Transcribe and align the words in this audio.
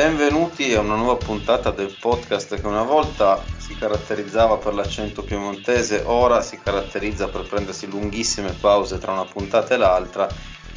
Benvenuti 0.00 0.72
a 0.72 0.80
una 0.80 0.94
nuova 0.94 1.16
puntata 1.16 1.72
del 1.72 1.94
podcast 2.00 2.58
che 2.58 2.66
una 2.66 2.84
volta 2.84 3.38
si 3.58 3.76
caratterizzava 3.76 4.56
per 4.56 4.72
l'accento 4.72 5.22
piemontese, 5.22 6.04
ora 6.06 6.40
si 6.40 6.58
caratterizza 6.58 7.28
per 7.28 7.46
prendersi 7.46 7.86
lunghissime 7.86 8.54
pause 8.58 8.96
tra 8.96 9.12
una 9.12 9.26
puntata 9.26 9.74
e 9.74 9.76
l'altra, 9.76 10.26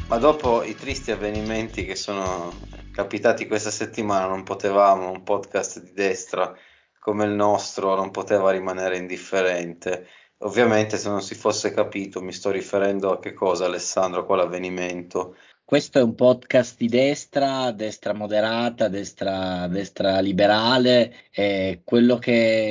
ma 0.10 0.18
dopo 0.18 0.62
i 0.64 0.76
tristi 0.76 1.12
avvenimenti 1.12 1.86
che 1.86 1.96
sono 1.96 2.52
capitati 2.92 3.48
questa 3.48 3.72
settimana 3.72 4.28
non 4.28 4.44
potevamo, 4.44 5.12
un 5.12 5.24
podcast 5.24 5.82
di 5.82 5.94
destra 5.94 6.54
come 7.00 7.24
il 7.24 7.32
nostro 7.32 7.96
non 7.96 8.12
poteva 8.12 8.52
rimanere 8.52 8.98
indifferente. 8.98 10.06
Ovviamente 10.40 10.98
se 10.98 11.08
non 11.08 11.22
si 11.22 11.36
fosse 11.36 11.72
capito 11.72 12.22
mi 12.22 12.34
sto 12.34 12.52
riferendo 12.52 13.14
a 13.14 13.20
che 13.20 13.32
cosa 13.32 13.64
Alessandro, 13.64 14.20
a 14.20 14.26
quale 14.26 14.42
avvenimento? 14.42 15.38
Questo 15.66 15.98
è 16.00 16.04
un 16.04 16.14
podcast 16.14 16.78
di 16.78 16.88
destra, 16.88 17.72
destra 17.72 18.14
moderata, 18.14 18.90
destra, 18.90 19.68
destra 19.68 20.20
liberale, 20.20 21.30
che, 21.32 21.82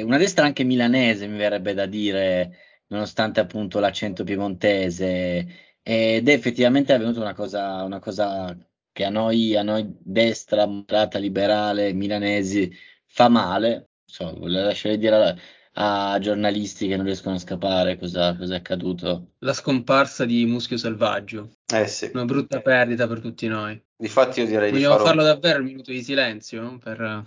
una 0.05 0.19
destra 0.19 0.45
anche 0.45 0.63
milanese 0.63 1.27
mi 1.27 1.39
verrebbe 1.39 1.75
da 1.75 1.87
dire, 1.87 2.85
nonostante 2.89 3.41
appunto 3.41 3.81
l'accento 3.81 4.25
piemontese. 4.25 5.47
Ed 5.83 6.29
è 6.29 6.33
effettivamente 6.33 6.93
avvenuta 6.93 7.21
una 7.21 7.35
cosa, 7.35 7.83
una 7.83 7.99
cosa 7.99 8.57
che 8.93 9.05
a 9.05 9.11
noi, 9.11 9.57
a 9.57 9.63
noi 9.63 9.97
destra, 9.99 10.67
moderata, 10.67 11.19
liberale, 11.19 11.93
milanesi 11.95 12.71
fa 13.07 13.29
male. 13.29 13.91
So, 14.05 14.37
lascerei 14.47 14.99
dire 14.99 15.39
a, 15.75 16.19
giornalisti 16.21 16.87
che 16.87 16.97
non 16.97 17.05
riescono 17.05 17.37
a 17.37 17.39
scappare 17.39 17.99
cosa, 17.99 18.37
cosa 18.37 18.55
è 18.55 18.59
accaduto. 18.59 19.33
La 19.39 19.53
scomparsa 19.53 20.25
di 20.25 20.45
Muschio 20.47 20.77
Selvaggio. 20.77 21.57
Eh 21.73 21.87
sì. 21.87 22.11
Una 22.13 22.25
brutta 22.25 22.61
perdita 22.61 23.07
per 23.07 23.21
tutti 23.21 23.47
noi. 23.47 23.81
Difatti 23.97 24.41
io 24.41 24.47
direi 24.47 24.71
Vogliamo 24.71 24.97
di 24.97 25.03
farlo... 25.03 25.23
farlo 25.23 25.23
davvero 25.23 25.59
il 25.59 25.65
minuto 25.65 25.91
di 25.91 26.03
silenzio? 26.03 26.79
Per... 26.83 27.25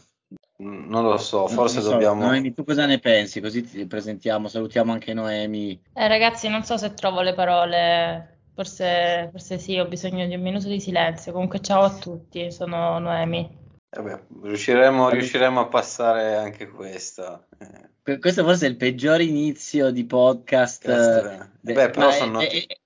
Non 0.57 1.03
lo 1.03 1.17
so, 1.17 1.47
forse 1.47 1.75
Non 1.75 1.83
so, 1.83 1.91
dobbiamo... 1.91 2.25
Noemi, 2.25 2.53
tu 2.53 2.63
cosa 2.63 2.85
ne 2.85 2.99
pensi? 2.99 3.41
Così 3.41 3.63
ti 3.63 3.85
presentiamo, 3.87 4.47
salutiamo 4.47 4.91
anche 4.91 5.13
Noemi. 5.13 5.80
Eh, 5.93 6.07
ragazzi, 6.07 6.47
non 6.47 6.63
so 6.63 6.77
se 6.77 6.93
trovo 6.93 7.21
le 7.21 7.33
parole. 7.33 8.39
Forse, 8.53 9.27
forse 9.31 9.57
sì, 9.57 9.77
ho 9.77 9.85
bisogno 9.85 10.25
di 10.27 10.33
un 10.33 10.41
minuto 10.41 10.67
di 10.67 10.80
silenzio. 10.80 11.33
Comunque, 11.33 11.59
ciao 11.59 11.81
a 11.81 11.93
tutti, 11.93 12.52
sono 12.53 12.99
Noemi. 12.99 13.63
Vabbè, 13.95 14.23
riusciremo, 14.43 15.09
riusciremo 15.09 15.59
a 15.61 15.67
passare 15.67 16.35
anche 16.35 16.67
questa. 16.67 17.45
Eh, 17.59 17.89
Que- 18.03 18.19
Questo 18.19 18.43
forse 18.43 18.65
è 18.67 18.69
il 18.69 18.75
peggior 18.77 19.21
inizio 19.21 19.89
di 19.89 20.05
podcast. 20.05 20.85
Cazzo, 20.85 21.29
eh, 21.29 21.33
eh. 21.35 21.49
de- 21.61 21.73
Beh, 21.73 21.89
però 21.89 22.07
ma 22.07 22.11
sono- 22.13 22.39
è- 22.41 22.49
è- 22.49 22.77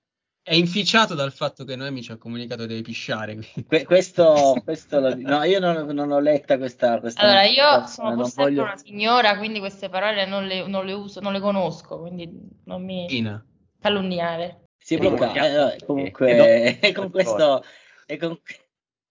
È 0.42 0.54
inficiato 0.54 1.14
dal 1.14 1.32
fatto 1.32 1.64
che 1.64 1.76
Noemi 1.76 2.02
ci 2.02 2.10
ha 2.12 2.16
comunicato 2.16 2.64
deve 2.66 2.80
pisciare. 2.80 3.38
que- 3.68 3.84
questo, 3.84 4.54
questo 4.64 4.98
lo- 4.98 5.14
no, 5.14 5.42
io 5.44 5.60
non, 5.60 5.86
non 5.88 6.10
ho 6.10 6.18
letta 6.18 6.56
questa, 6.56 6.98
questa 6.98 7.20
Allora, 7.20 7.44
io 7.44 7.86
sono 7.86 8.14
pur 8.14 8.24
sempre 8.24 8.44
voglio- 8.44 8.62
una 8.62 8.76
signora, 8.76 9.36
quindi 9.36 9.58
queste 9.60 9.88
parole 9.90 10.24
non 10.26 10.46
le, 10.46 10.66
non 10.66 10.86
le 10.86 10.92
uso, 10.94 11.20
non 11.20 11.32
le 11.34 11.40
conosco, 11.40 12.00
quindi 12.00 12.28
non 12.64 12.82
mi 12.84 13.14
Ina. 13.16 13.44
calunniare. 13.80 14.46
È 14.78 14.84
Sì, 14.84 14.96
bloccato. 14.96 15.38
vogliamo- 15.38 15.70
Eh, 15.72 15.78
comunque, 15.84 16.30
e 16.30 16.78
e 16.88 16.92
con 16.92 17.10
questo, 17.10 17.62
e 18.06 18.16
con- 18.16 18.40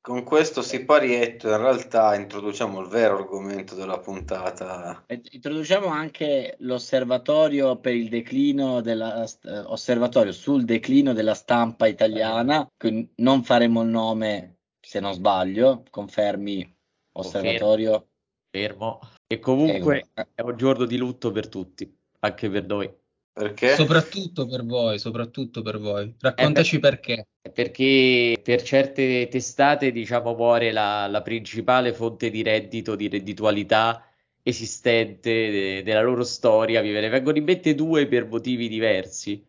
Con 0.01 0.23
questo 0.23 0.61
siparietto 0.61 1.49
in 1.49 1.57
realtà 1.57 2.15
introduciamo 2.15 2.79
il 2.79 2.87
vero 2.87 3.17
argomento 3.17 3.75
della 3.75 3.99
puntata. 3.99 5.03
e 5.07 5.21
introduciamo 5.29 5.87
anche 5.87 6.55
l'osservatorio 6.59 7.77
per 7.79 7.93
il 7.93 8.07
declino 8.07 8.79
della 8.79 9.23
eh, 9.25 9.59
osservatorio 9.59 10.31
sul 10.31 10.63
declino 10.63 11.11
della 11.11 11.33
stampa 11.33 11.85
italiana. 11.87 12.67
Quindi 12.77 13.11
non 13.17 13.43
faremo 13.43 13.81
il 13.81 13.89
nome 13.89 14.59
se 14.79 15.01
non 15.01 15.13
sbaglio. 15.13 15.83
Confermi 15.89 16.77
osservatorio. 17.13 18.07
fermo. 18.49 18.99
E 19.27 19.39
comunque 19.39 20.07
Eh, 20.13 20.27
è 20.33 20.41
un 20.41 20.55
giorno 20.55 20.85
di 20.85 20.97
lutto 20.97 21.31
per 21.31 21.49
tutti, 21.49 21.93
anche 22.19 22.49
per 22.49 22.65
noi. 22.65 22.91
Perché? 23.39 23.75
Soprattutto 23.75 24.45
per 24.45 24.65
voi, 24.65 24.99
soprattutto 24.99 25.61
per 25.61 25.79
voi. 25.79 26.13
Raccontaci 26.19 26.77
perché. 26.79 27.25
Perché 27.53 28.37
per 28.43 28.61
certe 28.63 29.29
testate, 29.29 29.93
diciamo, 29.93 30.35
muore 30.35 30.73
la, 30.73 31.07
la 31.07 31.21
principale 31.21 31.93
fonte 31.93 32.29
di 32.29 32.43
reddito, 32.43 32.95
di 32.95 33.07
redditualità 33.07 34.03
esistente 34.43 35.29
de- 35.49 35.83
della 35.83 36.01
loro 36.01 36.25
storia. 36.25 36.81
Ne 36.81 37.07
vengono 37.07 37.37
in 37.37 37.45
mente 37.45 37.75
due 37.75 38.07
per 38.07 38.27
motivi 38.27 38.67
diversi. 38.67 39.41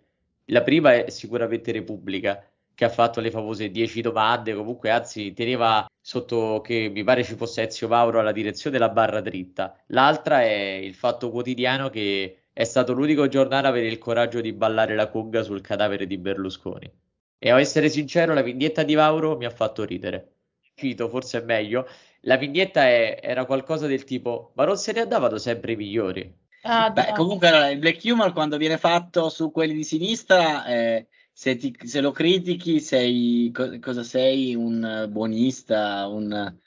La 0.46 0.62
prima 0.62 0.94
è 0.94 1.10
sicuramente 1.10 1.72
Repubblica, 1.72 2.48
che 2.72 2.84
ha 2.84 2.90
fatto 2.90 3.18
le 3.20 3.32
famose 3.32 3.72
10 3.72 4.02
domande, 4.02 4.54
comunque 4.54 4.90
anzi 4.90 5.32
teneva 5.32 5.84
sotto 6.00 6.60
che 6.60 6.88
mi 6.94 7.02
pare 7.02 7.24
ci 7.24 7.34
fosse 7.34 7.62
Ezio 7.62 7.88
Mauro 7.88 8.20
alla 8.20 8.32
direzione 8.32 8.78
della 8.78 8.90
barra 8.90 9.20
dritta. 9.20 9.76
L'altra 9.88 10.42
è 10.42 10.52
il 10.52 10.94
Fatto 10.94 11.30
Quotidiano 11.30 11.90
che 11.90 12.39
è 12.52 12.64
stato 12.64 12.92
l'unico 12.92 13.28
giornale 13.28 13.66
a 13.66 13.70
avere 13.70 13.86
il 13.86 13.98
coraggio 13.98 14.40
di 14.40 14.52
ballare 14.52 14.94
la 14.94 15.08
conga 15.08 15.42
sul 15.42 15.60
cadavere 15.60 16.06
di 16.06 16.18
Berlusconi. 16.18 16.90
E 17.38 17.50
a 17.50 17.58
essere 17.60 17.88
sincero, 17.88 18.34
la 18.34 18.42
vignetta 18.42 18.82
di 18.82 18.94
Mauro 18.94 19.36
mi 19.36 19.44
ha 19.46 19.50
fatto 19.50 19.84
ridere. 19.84 20.34
Cito, 20.74 21.08
forse 21.08 21.38
è 21.40 21.44
meglio. 21.44 21.86
La 22.22 22.36
vignetta 22.36 22.82
è- 22.86 23.18
era 23.22 23.44
qualcosa 23.46 23.86
del 23.86 24.04
tipo: 24.04 24.52
Ma 24.54 24.64
non 24.64 24.76
se 24.76 24.92
ne 24.92 25.00
andavano 25.00 25.38
sempre 25.38 25.72
i 25.72 25.76
migliori. 25.76 26.38
Ah, 26.62 26.90
Beh, 26.90 27.12
comunque 27.14 27.48
allora, 27.48 27.70
il 27.70 27.78
black 27.78 28.02
humor 28.04 28.32
quando 28.32 28.58
viene 28.58 28.76
fatto 28.76 29.30
su 29.30 29.50
quelli 29.50 29.72
di 29.72 29.82
sinistra, 29.84 30.66
eh, 30.66 31.08
se, 31.32 31.56
ti- 31.56 31.74
se 31.86 32.00
lo 32.02 32.10
critichi, 32.12 32.80
sei 32.80 33.50
co- 33.52 33.78
cosa 33.80 34.02
sei? 34.02 34.54
Un 34.54 35.06
buonista, 35.10 36.06
un 36.06 36.58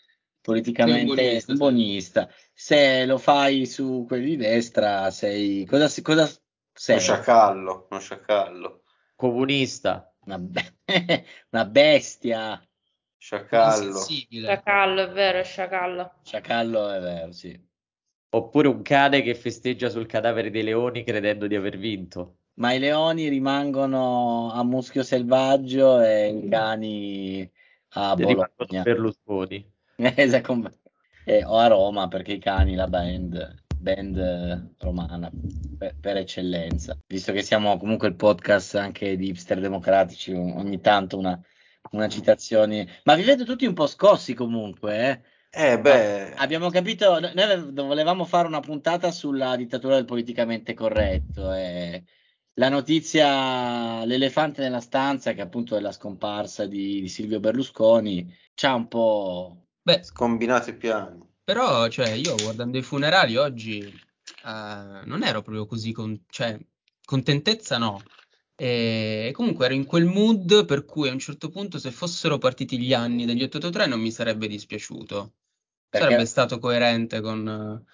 politicamente 0.44 1.00
Sei 1.00 1.10
un 1.10 1.16
buonista, 1.16 1.52
un 1.52 1.58
buonista. 1.58 2.30
Se 2.52 3.06
lo 3.06 3.18
fai 3.18 3.66
su 3.66 4.04
quelli 4.06 4.32
di 4.32 4.38
destra, 4.38 5.10
sei 5.10 5.66
cosa, 5.66 5.90
cosa 6.02 6.30
sei? 6.74 6.98
Uno 6.98 7.04
sciacallo, 7.04 7.88
uno 7.90 8.00
sciacallo. 8.00 8.82
Comunista. 9.16 10.14
Una, 10.26 10.38
be- 10.38 10.76
una 11.52 11.66
bestia. 11.66 12.62
Sciacallo. 13.18 14.00
Sciacallo, 14.00 15.04
è 15.04 15.12
vero, 15.12 15.40
è 15.40 15.44
sciacallo. 15.44 16.12
Sciacallo 16.24 16.92
è 16.92 17.00
vero, 17.00 17.32
sì. 17.32 17.72
Oppure 18.32 18.68
un 18.68 18.82
cane 18.82 19.22
che 19.22 19.36
festeggia 19.36 19.90
sul 19.90 20.08
cadavere 20.08 20.50
dei 20.50 20.64
leoni 20.64 21.04
credendo 21.04 21.48
di 21.48 21.56
aver 21.56 21.78
vinto. 21.78 22.40
Ma 22.56 22.74
i 22.74 22.80
leoni 22.80 23.30
rimangono 23.30 24.52
a 24.52 24.64
muschio 24.64 25.04
selvaggio 25.04 26.02
e 26.02 26.30
i 26.30 26.50
cani 26.50 27.50
a 27.90 28.16
Bologna. 28.16 28.82
Berlusconi. 28.84 29.73
Esatto, 29.96 30.72
eh, 31.26 31.44
o 31.46 31.58
a 31.58 31.68
Roma 31.68 32.08
perché 32.08 32.34
i 32.34 32.40
cani, 32.40 32.76
la 32.76 32.88
band, 32.88 33.64
band 33.78 34.18
eh, 34.18 34.76
romana 34.80 35.32
per, 35.78 35.96
per 36.00 36.18
eccellenza. 36.18 36.98
Visto 37.08 37.32
che 37.32 37.42
siamo 37.42 37.78
comunque 37.78 38.08
il 38.08 38.16
podcast 38.16 38.76
anche 38.76 39.16
di 39.16 39.30
hipster 39.30 39.60
democratici, 39.60 40.34
ogni 40.34 40.82
tanto 40.82 41.18
una, 41.18 41.40
una 41.92 42.10
citazione. 42.10 43.00
Ma 43.04 43.16
vi 43.16 43.24
vedo 43.24 43.46
tutti 43.46 43.66
un 43.66 43.74
po' 43.74 43.88
scossi 43.88 44.34
comunque, 44.34 45.10
eh? 45.10 45.22
Eh 45.56 45.80
beh, 45.80 46.34
Abbiamo 46.34 46.72
capito, 46.72 47.20
noi 47.20 47.72
volevamo 47.74 48.26
fare 48.26 48.48
una 48.48 48.60
puntata 48.60 49.12
sulla 49.12 49.56
dittatura 49.56 49.96
del 49.96 50.06
politicamente 50.06 50.74
corretto 50.74 51.54
e 51.54 52.04
la 52.56 52.70
notizia, 52.70 54.04
l'elefante 54.06 54.62
nella 54.62 54.80
stanza, 54.80 55.34
che 55.34 55.42
appunto 55.42 55.76
è 55.76 55.80
la 55.80 55.92
scomparsa 55.92 56.66
di, 56.66 57.02
di 57.02 57.08
Silvio 57.08 57.40
Berlusconi, 57.40 58.32
c'ha 58.56 58.74
un 58.74 58.88
po'... 58.88 59.63
Beh, 59.86 60.04
scombinato 60.04 60.70
i 60.70 60.76
piani. 60.78 61.20
però, 61.44 61.88
cioè, 61.90 62.08
io 62.12 62.36
guardando 62.38 62.78
i 62.78 62.82
funerali 62.82 63.36
oggi 63.36 63.86
eh, 63.86 65.02
non 65.06 65.24
ero 65.24 65.42
proprio 65.42 65.66
così, 65.66 65.92
con- 65.92 66.24
cioè, 66.30 66.58
contentezza 67.04 67.78
no. 67.78 68.04
E 68.56 69.32
comunque 69.34 69.66
ero 69.66 69.74
in 69.74 69.86
quel 69.86 70.06
mood 70.06 70.66
per 70.66 70.86
cui 70.86 71.10
a 71.10 71.12
un 71.12 71.20
certo 71.20 71.50
punto, 71.50 71.80
se 71.80 71.92
fossero 71.92 72.38
partiti 72.38 72.80
gli 72.80 72.94
anni 72.94 73.26
degli 73.26 73.44
883, 73.44 73.88
non 73.88 74.00
mi 74.00 74.12
sarebbe 74.12 74.48
dispiaciuto. 74.48 75.34
Perché- 75.90 76.08
Sarebbe 76.08 76.26
stato 76.26 76.60
coerente 76.60 77.20
con 77.20 77.48
eh, 77.86 77.92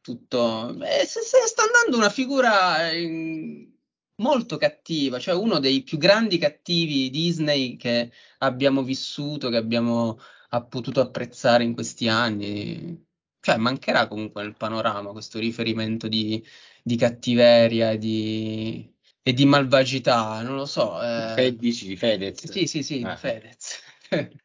tutto. 0.00 0.70
Eh, 0.82 1.06
se, 1.06 1.20
se 1.20 1.38
sta 1.46 1.62
andando 1.62 1.96
una 1.96 2.10
figura 2.10 2.90
eh, 2.90 3.72
molto 4.16 4.56
cattiva, 4.56 5.18
cioè 5.18 5.34
uno 5.34 5.58
dei 5.60 5.82
più 5.82 5.96
grandi 5.98 6.38
cattivi 6.38 7.10
Disney 7.10 7.76
che 7.76 8.10
abbiamo 8.38 8.82
vissuto, 8.82 9.48
che 9.48 9.56
abbiamo 9.56 10.18
ha 10.54 10.62
potuto 10.62 11.00
apprezzare 11.00 11.64
in 11.64 11.74
questi 11.74 12.08
anni. 12.08 13.02
Cioè, 13.40 13.56
mancherà 13.56 14.06
comunque 14.08 14.42
nel 14.42 14.54
panorama 14.56 15.10
questo 15.10 15.38
riferimento 15.38 16.08
di, 16.08 16.42
di 16.82 16.96
cattiveria 16.96 17.90
e 17.90 17.98
di, 17.98 18.94
e 19.22 19.32
di 19.32 19.44
malvagità, 19.44 20.40
non 20.42 20.56
lo 20.56 20.64
so. 20.66 21.02
eh. 21.02 21.32
Fe- 21.34 21.56
dici 21.56 21.86
di 21.88 21.96
Fedez? 21.96 22.50
Sì, 22.50 22.66
sì, 22.66 22.82
sì, 22.82 23.02
Ah. 23.02 23.16
Fedez. 23.16 23.82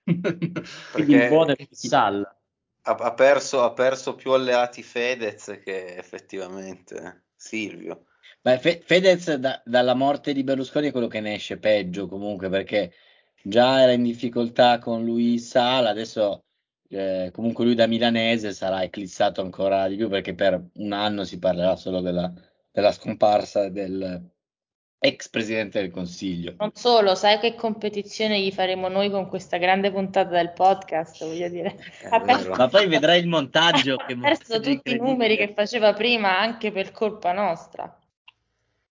Quindi 0.03 0.51
Perché 0.91 1.15
il 1.15 1.27
buono 1.27 1.56
è 1.56 1.67
Sal. 1.71 2.27
ha, 2.81 2.91
ha 2.95 3.13
perso, 3.13 3.63
ha 3.63 3.71
perso 3.71 4.15
più 4.15 4.31
alleati 4.31 4.83
Fedez 4.83 5.59
che 5.63 5.95
effettivamente 5.95 7.25
Silvio. 7.35 8.05
Beh, 8.41 8.57
Fe- 8.59 8.81
Fedez 8.83 9.33
da- 9.35 9.62
dalla 9.65 9.94
morte 9.94 10.33
di 10.33 10.44
Berlusconi 10.44 10.88
è 10.88 10.91
quello 10.91 11.07
che 11.07 11.19
ne 11.19 11.35
esce 11.35 11.57
peggio 11.57 12.07
comunque 12.07 12.50
perché 12.50 12.91
già 13.44 13.81
era 13.81 13.91
in 13.91 14.03
difficoltà 14.03 14.80
con 14.80 15.03
lui 15.03 15.39
Sala, 15.39 15.89
adesso 15.89 16.44
eh, 16.89 17.30
comunque 17.33 17.65
lui 17.65 17.75
da 17.75 17.88
milanese 17.88 18.53
sarà 18.53 18.83
eclissato 18.83 19.41
ancora 19.41 19.88
di 19.88 19.95
più 19.95 20.09
perché 20.09 20.33
per 20.33 20.62
un 20.74 20.91
anno 20.91 21.24
si 21.24 21.38
parlerà 21.38 21.75
solo 21.75 22.01
della, 22.01 22.31
della 22.71 22.91
scomparsa 22.91 23.69
del 23.69 24.30
ex 25.01 25.30
presidente 25.30 25.80
del 25.80 25.91
Consiglio. 25.91 26.56
Non 26.57 26.71
solo, 26.74 27.15
sai 27.15 27.39
che 27.39 27.56
competizione 27.56 28.39
gli 28.39 28.51
faremo 28.51 28.89
noi 28.89 29.09
con 29.09 29.27
questa 29.27 29.57
grande 29.57 29.91
puntata 29.91 30.31
del 30.31 30.51
podcast, 30.51 31.24
voglio 31.25 31.47
dire. 31.47 31.77
Perso, 32.25 32.50
Ma 32.57 32.68
poi 32.68 32.88
vedrai 32.88 33.21
il 33.21 33.27
montaggio 33.27 33.95
che 33.95 34.13
ha 34.13 34.18
perso 34.19 34.53
montaggio 34.53 34.59
tutti 34.59 34.95
i 34.95 34.97
numeri 34.97 35.38
che 35.38 35.53
faceva 35.53 35.94
prima 35.94 36.38
anche 36.38 36.71
per 36.71 36.91
colpa 36.91 37.31
nostra. 37.31 37.99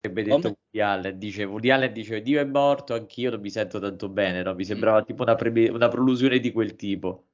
Avrebbe 0.00 0.22
detto 0.22 0.40
Come? 0.40 0.56
Woody 0.70 0.80
Allen, 0.80 1.18
dice, 1.18 1.44
Woody 1.44 1.70
Allen 1.70 1.92
dice 1.92 2.22
Dio 2.22 2.40
è 2.40 2.44
morto, 2.44 2.94
anch'io 2.94 3.30
non 3.30 3.40
mi 3.40 3.50
sento 3.50 3.80
tanto 3.80 4.08
bene, 4.08 4.42
no? 4.42 4.54
Mi 4.54 4.62
Mm. 4.62 4.66
sembrava 4.66 5.02
tipo 5.02 5.22
una, 5.22 5.34
prebe- 5.34 5.70
una 5.70 5.88
prolusione 5.88 6.38
di 6.38 6.52
quel 6.52 6.76
tipo. 6.76 7.24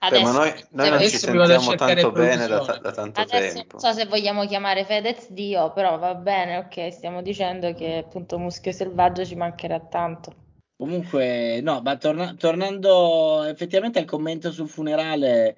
Beh, 0.00 0.22
ma 0.22 0.32
noi, 0.32 0.50
noi 0.70 0.88
non 0.88 0.98
ci 1.00 1.04
Adesso 1.04 1.18
sentiamo 1.18 1.74
tanto 1.74 2.10
bene 2.10 2.46
da, 2.46 2.58
da 2.58 2.90
tanto 2.90 3.20
Adesso 3.20 3.54
tempo. 3.54 3.76
non 3.76 3.80
so 3.80 3.92
se 3.92 4.06
vogliamo 4.06 4.46
chiamare 4.46 4.84
Fedez 4.84 5.30
Dio, 5.30 5.72
però 5.72 5.98
va 5.98 6.14
bene, 6.14 6.56
ok, 6.56 6.90
stiamo 6.90 7.20
dicendo 7.20 7.74
che 7.74 7.98
appunto 7.98 8.38
Muschio 8.38 8.72
Selvaggio 8.72 9.24
ci 9.24 9.36
mancherà 9.36 9.78
tanto. 9.78 10.34
Comunque, 10.76 11.60
no, 11.62 11.82
ma 11.82 11.96
torna- 11.98 12.34
tornando 12.34 13.44
effettivamente 13.44 13.98
al 13.98 14.06
commento 14.06 14.50
sul 14.50 14.68
funerale, 14.68 15.56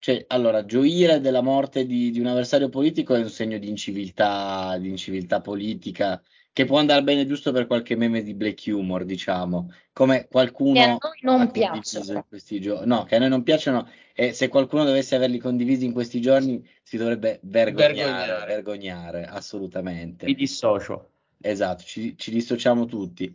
cioè, 0.00 0.24
allora, 0.28 0.64
gioire 0.64 1.20
della 1.20 1.40
morte 1.42 1.84
di, 1.86 2.10
di 2.10 2.20
un 2.20 2.26
avversario 2.26 2.68
politico 2.68 3.14
è 3.14 3.18
un 3.20 3.28
segno 3.30 3.58
di 3.58 3.68
inciviltà, 3.68 4.76
di 4.78 4.88
inciviltà 4.88 5.40
politica, 5.40 6.22
che 6.52 6.64
può 6.64 6.78
andare 6.78 7.02
bene 7.02 7.26
giusto 7.26 7.52
per 7.52 7.66
qualche 7.66 7.96
meme 7.96 8.22
di 8.22 8.34
black 8.34 8.64
humor, 8.66 9.04
diciamo, 9.04 9.72
come 9.92 10.18
Che 10.18 10.24
a 10.24 10.28
qualcuno 10.28 10.80
noi 10.80 10.98
non 11.20 11.50
piacciono. 11.50 12.12
in 12.12 12.24
questi 12.28 12.60
giorni. 12.60 12.86
No, 12.86 13.04
che 13.04 13.16
a 13.16 13.18
noi 13.18 13.28
non 13.28 13.42
piacciono, 13.42 13.88
e 14.14 14.32
se 14.32 14.48
qualcuno 14.48 14.84
dovesse 14.84 15.14
averli 15.14 15.38
condivisi 15.38 15.84
in 15.84 15.92
questi 15.92 16.20
giorni 16.20 16.64
si 16.82 16.96
dovrebbe 16.96 17.38
vergognare, 17.42 17.94
Vergognare. 17.94 18.46
vergognare, 18.46 19.24
assolutamente. 19.26 20.26
Mi 20.26 20.34
dissocio. 20.34 21.10
Esatto, 21.40 21.82
ci, 21.84 22.16
ci 22.16 22.30
dissociamo 22.32 22.86
tutti. 22.86 23.32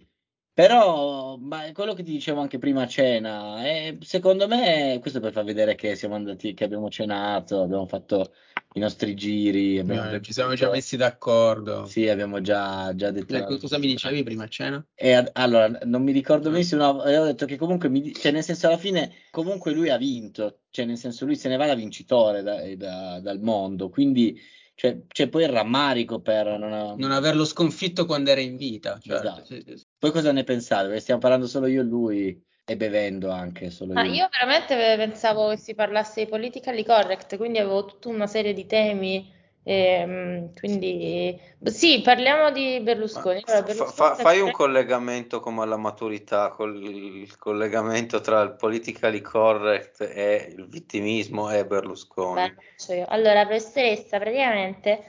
Però, 0.55 1.35
ma 1.37 1.71
quello 1.73 1.93
che 1.93 2.03
ti 2.03 2.11
dicevo 2.11 2.39
anche 2.39 2.59
prima 2.59 2.83
a 2.83 2.87
cena, 2.87 3.65
eh, 3.65 3.97
secondo 4.01 4.47
me, 4.47 4.99
questo 5.01 5.19
per 5.19 5.31
far 5.31 5.43
vedere 5.43 5.73
che 5.73 5.95
siamo 5.95 6.13
andati, 6.13 6.53
che 6.53 6.63
abbiamo 6.63 6.91
cenato, 6.91 7.63
abbiamo 7.63 7.87
fatto 7.87 8.33
i 8.75 8.79
nostri 8.79 9.15
giri, 9.15 9.79
abbiamo 9.79 10.11
Eh, 10.11 10.21
ci 10.21 10.31
siamo 10.31 10.53
già 10.53 10.69
messi 10.69 10.95
d'accordo. 10.95 11.85
Sì, 11.87 12.07
abbiamo 12.07 12.39
già, 12.41 12.93
già 12.93 13.09
detto. 13.09 13.35
Ecco, 13.35 13.57
cosa 13.57 13.79
mi 13.79 13.87
dicevi 13.87 14.21
prima 14.21 14.43
a 14.43 14.47
cena? 14.47 14.85
E 14.93 15.13
ad- 15.13 15.31
allora, 15.33 15.67
non 15.85 16.03
mi 16.03 16.11
ricordo 16.11 16.49
Mm. 16.49 16.51
benissimo, 16.53 16.83
no, 16.83 17.01
avevo 17.01 17.25
detto 17.25 17.47
che 17.47 17.57
comunque, 17.57 17.89
mi, 17.89 18.13
cioè 18.13 18.31
nel 18.31 18.43
senso 18.43 18.67
alla 18.67 18.77
fine, 18.77 19.11
comunque 19.31 19.71
lui 19.73 19.89
ha 19.89 19.97
vinto, 19.97 20.59
cioè 20.69 20.85
nel 20.85 20.97
senso 20.97 21.25
lui 21.25 21.35
se 21.35 21.49
ne 21.49 21.57
va 21.57 21.65
da 21.65 21.73
vincitore 21.73 22.43
da- 22.43 22.75
da- 22.75 23.19
dal 23.19 23.39
mondo, 23.39 23.89
quindi 23.89 24.39
cioè, 24.75 25.05
c'è 25.07 25.29
poi 25.29 25.43
il 25.43 25.49
rammarico 25.49 26.21
per 26.21 26.57
non, 26.57 26.95
Non 26.97 27.11
averlo 27.11 27.45
sconfitto 27.45 28.05
quando 28.05 28.31
era 28.31 28.41
in 28.41 28.57
vita. 28.57 28.97
certo, 28.99 29.27
Esatto. 29.27 29.45
sì, 29.45 29.63
sì, 29.65 29.77
sì. 29.77 29.85
Poi 29.97 30.11
cosa 30.11 30.31
ne 30.31 30.43
pensate? 30.43 30.85
Perché 30.87 31.01
stiamo 31.01 31.19
parlando 31.21 31.47
solo 31.47 31.67
io 31.67 31.81
e 31.81 31.83
lui 31.83 32.43
e 32.65 32.77
bevendo 32.77 33.29
anche 33.29 33.69
solo 33.69 33.93
io. 33.93 33.99
lui. 34.07 34.17
io 34.17 34.27
veramente 34.31 34.75
pensavo 34.97 35.49
che 35.49 35.57
si 35.57 35.73
parlasse 35.75 36.23
di 36.23 36.29
politically 36.29 36.83
correct, 36.83 37.37
quindi 37.37 37.59
avevo 37.59 37.85
tutta 37.85 38.09
una 38.09 38.27
serie 38.27 38.53
di 38.53 38.65
temi. 38.65 39.31
Ehm, 39.63 40.53
quindi 40.53 41.39
sì, 41.63 42.01
parliamo 42.01 42.51
di 42.51 42.79
Berlusconi. 42.81 43.41
fa- 43.41 43.57
Allora, 43.57 43.63
fa- 43.63 43.73
Berlusconi 43.73 44.09
fa- 44.09 44.15
fai 44.15 44.41
un 44.41 44.51
collegamento 44.51 45.39
come 45.39 45.61
alla 45.63 45.77
maturità, 45.77 46.49
col 46.49 46.81
il 46.83 47.37
collegamento 47.37 48.21
tra 48.21 48.41
il 48.41 48.55
politically 48.55 49.21
correct 49.21 50.01
e 50.01 50.53
il 50.55 50.67
vittimismo 50.67 51.49
e 51.49 51.65
Berlusconi. 51.65 52.53
Beh, 52.87 52.95
io. 52.95 53.05
Allora, 53.07 53.45
professoressa, 53.45 54.19
praticamente 54.19 55.03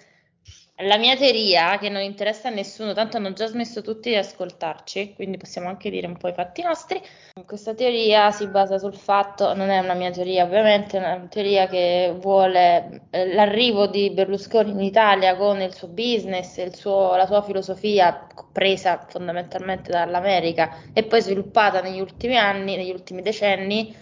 la 0.78 0.98
mia 0.98 1.16
teoria, 1.16 1.78
che 1.78 1.88
non 1.88 2.02
interessa 2.02 2.48
a 2.48 2.50
nessuno, 2.50 2.92
tanto 2.94 3.16
hanno 3.16 3.32
già 3.32 3.46
smesso 3.46 3.80
tutti 3.80 4.08
di 4.10 4.16
ascoltarci, 4.16 5.12
quindi 5.14 5.36
possiamo 5.36 5.68
anche 5.68 5.88
dire 5.88 6.08
un 6.08 6.16
po' 6.16 6.26
i 6.26 6.32
fatti 6.32 6.62
nostri. 6.62 7.00
Questa 7.46 7.74
teoria 7.74 8.32
si 8.32 8.48
basa 8.48 8.76
sul 8.78 8.96
fatto, 8.96 9.54
non 9.54 9.68
è 9.70 9.78
una 9.78 9.94
mia 9.94 10.10
teoria 10.10 10.42
ovviamente, 10.44 10.96
è 10.96 11.00
una 11.00 11.26
teoria 11.28 11.68
che 11.68 12.12
vuole 12.18 13.02
eh, 13.10 13.32
l'arrivo 13.32 13.86
di 13.86 14.10
Berlusconi 14.10 14.72
in 14.72 14.80
Italia 14.80 15.36
con 15.36 15.60
il 15.60 15.72
suo 15.72 15.88
business, 15.88 16.56
il 16.56 16.74
suo- 16.74 17.14
la 17.14 17.26
sua 17.26 17.42
filosofia 17.42 18.26
presa 18.52 19.04
fondamentalmente 19.08 19.92
dall'America 19.92 20.78
e 20.92 21.04
poi 21.04 21.22
sviluppata 21.22 21.80
negli 21.82 22.00
ultimi 22.00 22.36
anni, 22.36 22.76
negli 22.76 22.90
ultimi 22.90 23.22
decenni 23.22 23.94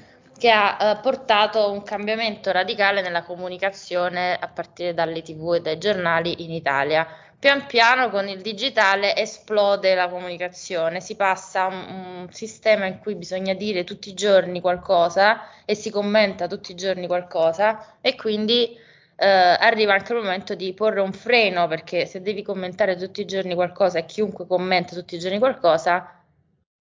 che 0.42 0.50
ha 0.50 0.76
eh, 0.80 0.96
portato 1.00 1.70
un 1.70 1.84
cambiamento 1.84 2.50
radicale 2.50 3.00
nella 3.00 3.22
comunicazione 3.22 4.36
a 4.36 4.48
partire 4.48 4.92
dalle 4.92 5.22
TV 5.22 5.54
e 5.54 5.60
dai 5.60 5.78
giornali 5.78 6.42
in 6.42 6.50
Italia. 6.50 7.06
Pian 7.38 7.64
piano 7.66 8.10
con 8.10 8.26
il 8.26 8.40
digitale 8.40 9.14
esplode 9.14 9.94
la 9.94 10.08
comunicazione, 10.08 11.00
si 11.00 11.14
passa 11.14 11.62
a 11.62 11.66
un, 11.68 12.26
sistema 12.32 12.86
in 12.86 12.98
cui 12.98 13.14
bisogna 13.14 13.54
dire 13.54 13.84
tutti 13.84 14.08
i 14.08 14.14
giorni 14.14 14.60
qualcosa 14.60 15.42
e 15.64 15.76
si 15.76 15.92
commenta 15.92 16.48
tutti 16.48 16.72
i 16.72 16.74
giorni 16.74 17.06
qualcosa 17.06 17.98
e 18.00 18.16
quindi 18.16 18.76
eh, 19.14 19.28
arriva 19.28 19.92
anche 19.92 20.12
il 20.12 20.22
momento 20.22 20.56
di 20.56 20.74
porre 20.74 21.00
un 21.00 21.12
freno 21.12 21.68
perché 21.68 22.04
se 22.06 22.20
devi 22.20 22.42
commentare 22.42 22.96
tutti 22.96 23.20
i 23.20 23.26
giorni 23.26 23.54
qualcosa 23.54 24.00
e 24.00 24.06
chiunque 24.06 24.44
commenta 24.48 24.96
tutti 24.96 25.14
i 25.14 25.20
giorni 25.20 25.38
qualcosa 25.38 26.21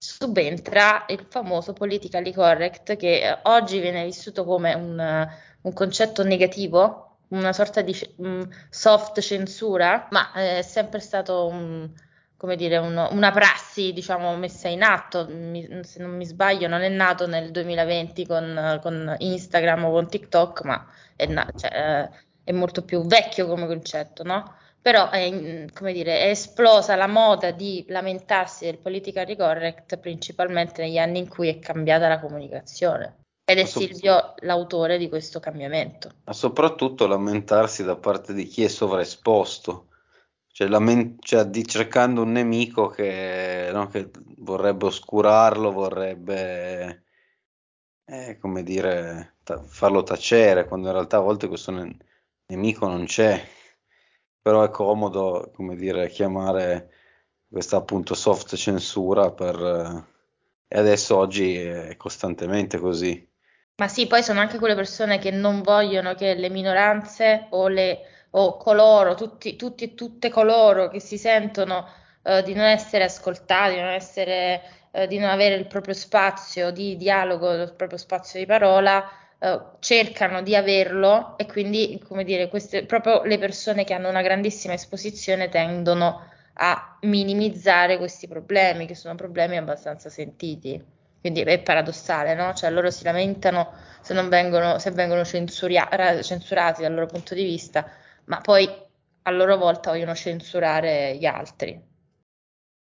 subentra 0.03 1.05
il 1.09 1.25
famoso 1.29 1.73
politically 1.73 2.33
correct 2.33 2.95
che 2.95 3.21
eh, 3.21 3.39
oggi 3.43 3.79
viene 3.79 4.03
vissuto 4.03 4.43
come 4.43 4.73
un, 4.73 4.99
eh, 4.99 5.27
un 5.61 5.73
concetto 5.73 6.23
negativo, 6.23 7.17
una 7.29 7.53
sorta 7.53 7.81
di 7.81 7.95
mm, 8.21 8.41
soft 8.69 9.19
censura, 9.21 10.07
ma 10.11 10.33
eh, 10.33 10.57
è 10.59 10.61
sempre 10.63 10.99
stato 10.99 11.45
un- 11.47 11.89
come 12.35 12.55
dire, 12.55 12.77
uno- 12.77 13.09
una 13.11 13.31
prassi, 13.31 13.93
diciamo, 13.93 14.35
messa 14.35 14.67
in 14.67 14.81
atto. 14.81 15.27
Mi- 15.29 15.83
se 15.83 16.01
non 16.01 16.15
mi 16.15 16.25
sbaglio, 16.25 16.67
non 16.67 16.81
è 16.81 16.89
nato 16.89 17.27
nel 17.27 17.51
2020 17.51 18.25
con, 18.25 18.79
con 18.81 19.15
Instagram 19.19 19.85
o 19.85 19.91
con 19.91 20.07
TikTok, 20.09 20.63
ma 20.63 20.83
è, 21.15 21.27
na- 21.27 21.47
cioè, 21.55 22.09
è 22.43 22.51
molto 22.51 22.83
più 22.83 23.05
vecchio 23.05 23.45
come 23.47 23.67
concetto, 23.67 24.23
no? 24.23 24.55
Però 24.81 25.09
è, 25.11 25.29
dire, 25.29 26.21
è 26.21 26.29
esplosa 26.29 26.95
la 26.95 27.07
moda 27.07 27.51
di 27.51 27.85
lamentarsi 27.87 28.65
del 28.65 28.79
politically 28.79 29.35
correct 29.35 29.97
principalmente 29.97 30.81
negli 30.81 30.97
anni 30.97 31.19
in 31.19 31.27
cui 31.27 31.49
è 31.49 31.59
cambiata 31.59 32.07
la 32.07 32.19
comunicazione. 32.19 33.17
Ed 33.45 33.59
è 33.59 33.65
Silvio 33.65 34.33
l'autore 34.39 34.97
di 34.97 35.07
questo 35.07 35.39
cambiamento. 35.39 36.09
Ma 36.23 36.33
soprattutto 36.33 37.05
lamentarsi 37.05 37.83
da 37.83 37.95
parte 37.95 38.33
di 38.33 38.45
chi 38.45 38.63
è 38.63 38.67
sovraesposto, 38.67 39.89
cioè, 40.51 40.67
lamen- 40.67 41.17
cioè, 41.19 41.45
di- 41.45 41.65
cercando 41.65 42.23
un 42.23 42.31
nemico 42.31 42.87
che, 42.87 43.69
no, 43.71 43.87
che 43.87 44.09
vorrebbe 44.37 44.85
oscurarlo, 44.85 45.71
vorrebbe, 45.71 47.03
eh, 48.05 48.37
come 48.39 48.63
dire, 48.63 49.35
ta- 49.43 49.61
farlo 49.61 50.01
tacere, 50.03 50.65
quando 50.65 50.87
in 50.87 50.93
realtà 50.93 51.17
a 51.17 51.21
volte 51.21 51.47
questo 51.47 51.71
ne- 51.71 51.97
nemico 52.47 52.87
non 52.87 53.05
c'è. 53.05 53.41
Però 54.41 54.63
è 54.63 54.69
comodo, 54.69 55.51
come 55.53 55.75
dire, 55.75 56.09
chiamare 56.09 56.89
questa 57.49 57.77
appunto 57.77 58.13
soft 58.15 58.55
censura 58.55 59.31
per... 59.31 59.55
eh, 59.55 60.09
e 60.73 60.79
adesso 60.79 61.17
oggi 61.17 61.55
è 61.55 61.97
costantemente 61.97 62.79
così. 62.79 63.29
Ma 63.75 63.87
sì, 63.87 64.07
poi 64.07 64.23
sono 64.23 64.39
anche 64.39 64.57
quelle 64.57 64.75
persone 64.75 65.17
che 65.19 65.31
non 65.31 65.61
vogliono 65.61 66.13
che 66.13 66.33
le 66.33 66.49
minoranze 66.49 67.47
o, 67.49 67.67
le, 67.67 68.27
o 68.31 68.55
coloro, 68.57 69.15
tutti, 69.15 69.55
tutti 69.55 69.83
e 69.83 69.93
tutte 69.95 70.29
coloro 70.29 70.87
che 70.87 70.99
si 70.99 71.17
sentono 71.17 71.85
eh, 72.23 72.41
di 72.43 72.53
non 72.53 72.65
essere 72.65 73.03
ascoltati, 73.03 73.75
non 73.75 73.89
essere, 73.89 74.61
eh, 74.91 75.07
di 75.07 75.17
non 75.17 75.29
avere 75.29 75.55
il 75.55 75.67
proprio 75.67 75.93
spazio 75.93 76.71
di 76.71 76.95
dialogo, 76.95 77.51
il 77.51 77.73
proprio 77.75 77.97
spazio 77.97 78.39
di 78.39 78.45
parola, 78.45 79.03
eh, 79.43 79.59
cercano 79.79 80.43
di 80.43 80.55
averlo 80.55 81.35
e 81.35 81.47
quindi, 81.47 81.99
come 82.07 82.23
dire, 82.23 82.47
queste, 82.47 82.85
proprio 82.85 83.23
le 83.23 83.39
persone 83.39 83.83
che 83.83 83.95
hanno 83.95 84.07
una 84.07 84.21
grandissima 84.21 84.75
esposizione 84.75 85.49
tendono 85.49 86.29
a 86.53 86.97
minimizzare 87.01 87.97
questi 87.97 88.27
problemi, 88.27 88.85
che 88.85 88.93
sono 88.93 89.15
problemi 89.15 89.57
abbastanza 89.57 90.09
sentiti. 90.09 90.79
Quindi 91.19 91.41
è 91.41 91.59
paradossale, 91.59 92.35
no? 92.35 92.53
Cioè 92.53 92.69
loro 92.69 92.91
si 92.91 93.03
lamentano 93.03 93.73
se 94.01 94.13
non 94.13 94.29
vengono, 94.29 94.77
se 94.77 94.91
vengono 94.91 95.25
censuria- 95.25 95.89
censurati 96.21 96.83
dal 96.83 96.93
loro 96.93 97.07
punto 97.07 97.33
di 97.33 97.43
vista, 97.43 97.89
ma 98.25 98.41
poi 98.41 98.69
a 99.23 99.31
loro 99.31 99.57
volta 99.57 99.89
vogliono 99.89 100.13
censurare 100.13 101.17
gli 101.17 101.25
altri. 101.25 101.79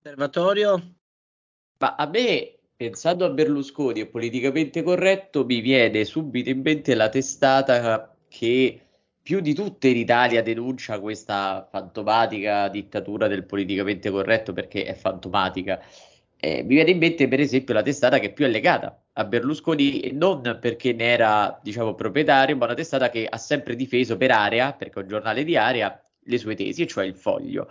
Osservatorio? 0.05 0.95
Ma 1.79 1.95
a 1.95 2.07
me, 2.07 2.59
pensando 2.83 3.25
a 3.25 3.31
Berlusconi 3.31 4.01
e 4.01 4.07
politicamente 4.07 4.83
corretto, 4.83 5.45
mi 5.45 5.61
viene 5.61 6.05
subito 6.05 6.51
in 6.51 6.63
mente 6.63 6.97
la 6.97 7.09
testata 7.09 8.13
che 8.27 8.81
più 9.23 9.39
di 9.39 9.55
tutte 9.55 9.87
in 9.87 9.97
Italia 9.97 10.43
denuncia 10.43 10.99
questa 10.99 11.69
fantomatica 11.71 12.67
dittatura 12.67 13.29
del 13.29 13.45
politicamente 13.45 14.11
corretto 14.11 14.53
perché 14.53 14.85
è 14.85 14.95
fantomatica. 14.95 15.81
Eh, 16.37 16.65
mi 16.65 16.75
viene 16.75 16.91
in 16.91 16.99
mente, 16.99 17.29
per 17.29 17.39
esempio, 17.39 17.73
la 17.73 17.83
testata 17.83 18.19
che 18.19 18.33
più 18.33 18.47
è 18.47 18.49
legata 18.49 19.01
a 19.13 19.25
Berlusconi 19.27 20.11
non 20.13 20.59
perché 20.61 20.93
ne 20.93 21.05
era, 21.05 21.61
diciamo, 21.63 21.95
proprietario, 21.95 22.57
ma 22.57 22.65
una 22.65 22.75
testata 22.75 23.11
che 23.11 23.29
ha 23.31 23.37
sempre 23.37 23.77
difeso 23.77 24.17
per 24.17 24.33
area, 24.33 24.73
perché 24.73 24.99
è 24.99 25.03
un 25.03 25.09
giornale 25.09 25.45
di 25.45 25.57
area, 25.57 26.05
le 26.25 26.39
sue 26.39 26.57
tesi, 26.57 26.89
cioè 26.89 27.05
il 27.05 27.15
foglio. 27.15 27.69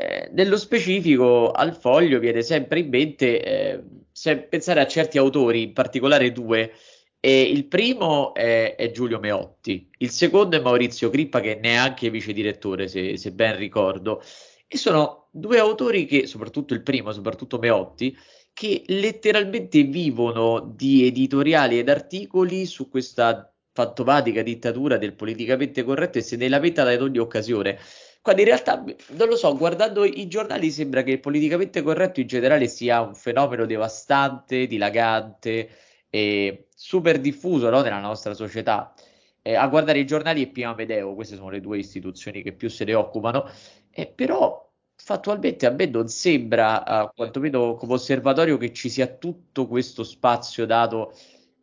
Eh, 0.00 0.30
nello 0.32 0.56
specifico 0.56 1.50
al 1.50 1.76
foglio 1.76 2.18
viene 2.18 2.40
sempre 2.40 2.80
in 2.80 2.88
mente 2.88 3.42
eh, 3.42 3.82
se 4.10 4.38
pensare 4.38 4.80
a 4.80 4.86
certi 4.86 5.18
autori, 5.18 5.62
in 5.62 5.72
particolare 5.74 6.32
due. 6.32 6.72
E 7.20 7.42
il 7.42 7.66
primo 7.66 8.32
è, 8.32 8.76
è, 8.76 8.90
Giulio 8.92 9.18
Meotti, 9.18 9.90
il 9.98 10.08
secondo 10.08 10.56
è 10.56 10.60
Maurizio 10.60 11.10
Crippa, 11.10 11.40
che 11.40 11.58
è 11.58 11.60
neanche 11.60 12.08
vice 12.08 12.32
direttore, 12.32 12.88
se, 12.88 13.18
se 13.18 13.32
ben 13.32 13.56
ricordo. 13.56 14.22
E 14.66 14.78
sono 14.78 15.28
due 15.30 15.58
autori 15.58 16.06
che, 16.06 16.26
soprattutto 16.26 16.72
il 16.72 16.82
primo, 16.82 17.12
soprattutto 17.12 17.58
Meotti, 17.58 18.16
che 18.54 18.84
letteralmente 18.86 19.82
vivono 19.82 20.60
di 20.74 21.06
editoriali 21.06 21.78
ed 21.78 21.90
articoli 21.90 22.64
su 22.64 22.88
questa 22.88 23.52
fantomatica 23.72 24.42
dittatura 24.42 24.96
del 24.96 25.14
politicamente 25.14 25.82
corretto 25.82 26.18
e 26.18 26.22
se 26.22 26.36
ne 26.36 26.48
lamentano 26.48 26.88
ad 26.88 27.02
ogni 27.02 27.18
occasione. 27.18 27.78
Quando 28.22 28.42
in 28.42 28.48
realtà, 28.48 28.84
non 29.12 29.28
lo 29.28 29.36
so, 29.36 29.56
guardando 29.56 30.04
i 30.04 30.28
giornali 30.28 30.70
sembra 30.70 31.02
che 31.02 31.12
il 31.12 31.20
politicamente 31.20 31.80
corretto 31.80 32.20
in 32.20 32.26
generale 32.26 32.68
sia 32.68 33.00
un 33.00 33.14
fenomeno 33.14 33.64
devastante, 33.64 34.66
dilagante 34.66 35.70
e 36.10 36.66
super 36.74 37.18
diffuso 37.18 37.70
no, 37.70 37.80
nella 37.80 38.00
nostra 38.00 38.34
società. 38.34 38.92
Eh, 39.40 39.54
a 39.54 39.66
guardare 39.68 40.00
i 40.00 40.06
giornali 40.06 40.44
è 40.44 40.50
Pio 40.50 40.70
Amedeo, 40.70 41.14
queste 41.14 41.36
sono 41.36 41.48
le 41.48 41.60
due 41.60 41.78
istituzioni 41.78 42.42
che 42.42 42.52
più 42.52 42.68
se 42.68 42.84
ne 42.84 42.92
occupano, 42.94 43.48
eh, 43.90 44.06
però 44.06 44.70
fattualmente 44.96 45.64
a 45.64 45.70
me 45.70 45.86
non 45.86 46.08
sembra, 46.08 47.04
uh, 47.04 47.14
quantomeno 47.14 47.74
come 47.74 47.94
osservatorio, 47.94 48.58
che 48.58 48.72
ci 48.74 48.90
sia 48.90 49.06
tutto 49.06 49.66
questo 49.66 50.04
spazio 50.04 50.66
dato 50.66 51.14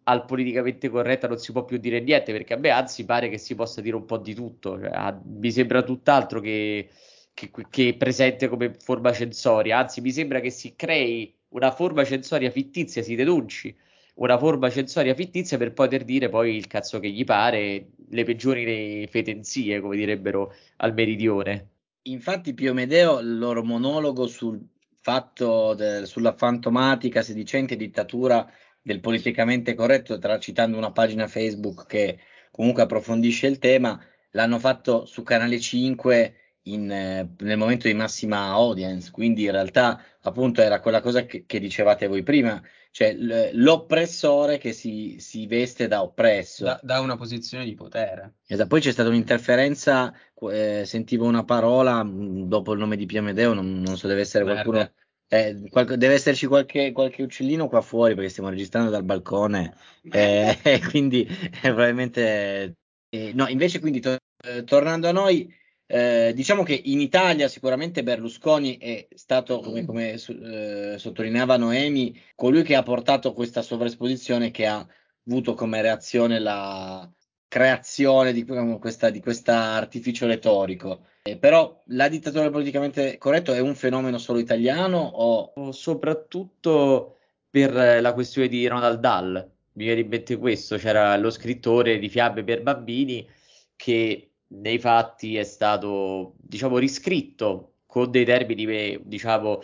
al 0.07 0.25
politicamente 0.25 0.89
corretto, 0.89 1.27
non 1.27 1.37
si 1.37 1.51
può 1.51 1.65
più 1.65 1.77
dire 1.77 1.99
niente, 1.99 2.31
perché 2.31 2.53
a 2.53 2.57
me 2.57 2.69
anzi 2.69 3.03
pare 3.05 3.29
che 3.29 3.37
si 3.37 3.55
possa 3.55 3.81
dire 3.81 3.95
un 3.95 4.05
po' 4.05 4.17
di 4.17 4.33
tutto, 4.33 4.79
cioè, 4.79 4.89
a, 4.91 5.19
mi 5.23 5.51
sembra 5.51 5.83
tutt'altro 5.83 6.39
che, 6.39 6.89
che, 7.33 7.51
che 7.69 7.95
presente 7.97 8.47
come 8.47 8.73
forma 8.79 9.11
censoria, 9.11 9.79
anzi 9.79 10.01
mi 10.01 10.11
sembra 10.11 10.39
che 10.39 10.49
si 10.49 10.75
crei 10.75 11.35
una 11.49 11.71
forma 11.71 12.05
censoria 12.05 12.49
fittizia, 12.51 13.01
si 13.03 13.15
denunci 13.15 13.75
una 14.15 14.37
forma 14.37 14.69
censoria 14.69 15.13
fittizia 15.13 15.57
per 15.57 15.73
poter 15.73 16.03
dire 16.03 16.29
poi 16.29 16.55
il 16.55 16.67
cazzo 16.67 16.99
che 16.99 17.09
gli 17.09 17.23
pare, 17.23 17.89
le 18.09 18.23
peggiori 18.23 19.05
fetenzie, 19.07 19.79
come 19.79 19.95
direbbero 19.95 20.53
al 20.77 20.93
meridione. 20.93 21.69
Infatti 22.03 22.53
Pio 22.53 22.73
Medeo, 22.73 23.19
il 23.19 23.37
loro 23.37 23.63
monologo 23.63 24.25
sul 24.25 24.59
fatto 25.01 25.73
de, 25.75 26.05
sulla 26.05 26.33
fantomatica 26.33 27.21
sedicente 27.21 27.75
dittatura 27.75 28.49
del 28.87 29.01
politicamente 29.01 29.75
corretto, 29.75 30.17
tra 30.17 30.39
citando 30.39 30.77
una 30.77 30.91
pagina 30.91 31.27
Facebook 31.27 31.85
che 31.85 32.17
comunque 32.49 32.83
approfondisce 32.83 33.45
il 33.47 33.59
tema, 33.59 34.01
l'hanno 34.31 34.57
fatto 34.59 35.05
su 35.05 35.23
Canale 35.23 35.59
5 35.59 36.35
in, 36.63 36.89
eh, 36.89 37.33
nel 37.39 37.57
momento 37.57 37.87
di 37.87 37.93
massima 37.93 38.47
audience, 38.47 39.11
quindi 39.11 39.43
in 39.43 39.51
realtà 39.51 40.01
appunto 40.21 40.61
era 40.61 40.79
quella 40.79 41.01
cosa 41.01 41.25
che, 41.25 41.45
che 41.45 41.59
dicevate 41.59 42.07
voi 42.07 42.23
prima, 42.23 42.61
cioè 42.91 43.13
l'oppressore 43.51 44.57
che 44.57 44.71
si, 44.71 45.17
si, 45.19 45.47
veste 45.47 45.87
da 45.87 46.01
oppresso. 46.01 46.63
Da, 46.63 46.79
da, 46.81 46.99
una 47.01 47.17
posizione 47.17 47.65
di 47.65 47.75
potere. 47.75 48.35
Esatto, 48.47 48.69
poi 48.69 48.81
c'è 48.81 48.91
stata 48.91 49.09
un'interferenza, 49.09 50.13
eh, 50.49 50.83
sentivo 50.85 51.25
una 51.25 51.43
parola 51.43 52.03
mh, 52.03 52.47
dopo 52.47 52.71
il 52.71 52.79
nome 52.79 52.95
di 52.95 53.05
Piamedeo, 53.05 53.53
non, 53.53 53.81
non 53.81 53.97
so, 53.97 54.07
deve 54.07 54.21
essere 54.21 54.45
Verde. 54.45 54.63
qualcuno... 54.63 54.91
Eh, 55.29 55.67
qual- 55.69 55.97
deve 55.97 56.13
esserci 56.13 56.45
qualche, 56.47 56.91
qualche, 56.93 57.21
uccellino 57.21 57.67
qua 57.67 57.81
fuori 57.81 58.15
perché 58.15 58.29
stiamo 58.29 58.49
registrando 58.49 58.89
dal 58.89 59.03
balcone. 59.03 59.75
Eh, 60.09 60.57
e 60.63 60.79
quindi 60.89 61.25
eh, 61.25 61.49
probabilmente 61.73 62.77
eh, 63.09 63.31
no 63.33 63.47
invece 63.47 63.79
quindi 63.79 63.99
to- 63.99 64.17
eh, 64.45 64.63
tornando 64.63 65.07
a 65.09 65.11
noi 65.11 65.53
eh, 65.89 66.33
diciamo 66.35 66.63
che 66.63 66.79
in 66.85 66.99
Italia 66.99 67.47
sicuramente 67.47 68.03
Berlusconi 68.03 68.77
è 68.77 69.07
stato, 69.15 69.59
come, 69.59 69.85
come 69.85 70.11
eh, 70.13 70.95
sottolineava 70.97 71.55
Noemi, 71.57 72.19
colui 72.35 72.63
che 72.63 72.75
ha 72.75 72.83
portato 72.83 73.33
questa 73.33 73.61
sovraesposizione 73.61 74.51
che 74.51 74.65
ha 74.67 74.85
avuto 75.25 75.53
come 75.53 75.81
reazione 75.81 76.39
la 76.39 77.09
creazione 77.47 78.33
di, 78.33 78.45
questa, 78.79 79.09
di 79.09 79.19
questa 79.21 79.55
artificio 79.55 80.27
retorico. 80.27 81.05
Eh, 81.23 81.37
però 81.37 81.81
la 81.87 82.07
dittatura 82.07 82.49
politicamente 82.49 83.17
corretto 83.17 83.53
è 83.53 83.59
un 83.59 83.75
fenomeno 83.75 84.17
solo 84.17 84.39
italiano 84.39 84.97
o... 84.97 85.71
Soprattutto 85.71 87.17
per 87.49 88.01
la 88.01 88.13
questione 88.13 88.47
di 88.47 88.67
Ronald 88.67 88.99
Dahl, 88.99 89.51
mi 89.73 89.85
viene 89.85 90.01
in 90.01 90.07
mente 90.07 90.37
questo, 90.37 90.77
c'era 90.77 91.15
lo 91.17 91.29
scrittore 91.29 91.99
di 91.99 92.09
fiabe 92.09 92.43
per 92.43 92.61
bambini 92.61 93.27
che 93.75 94.31
nei 94.49 94.79
fatti 94.79 95.35
è 95.37 95.43
stato, 95.43 96.33
diciamo, 96.37 96.77
riscritto 96.77 97.73
con 97.85 98.09
dei 98.11 98.25
termini, 98.25 98.99
diciamo, 99.03 99.61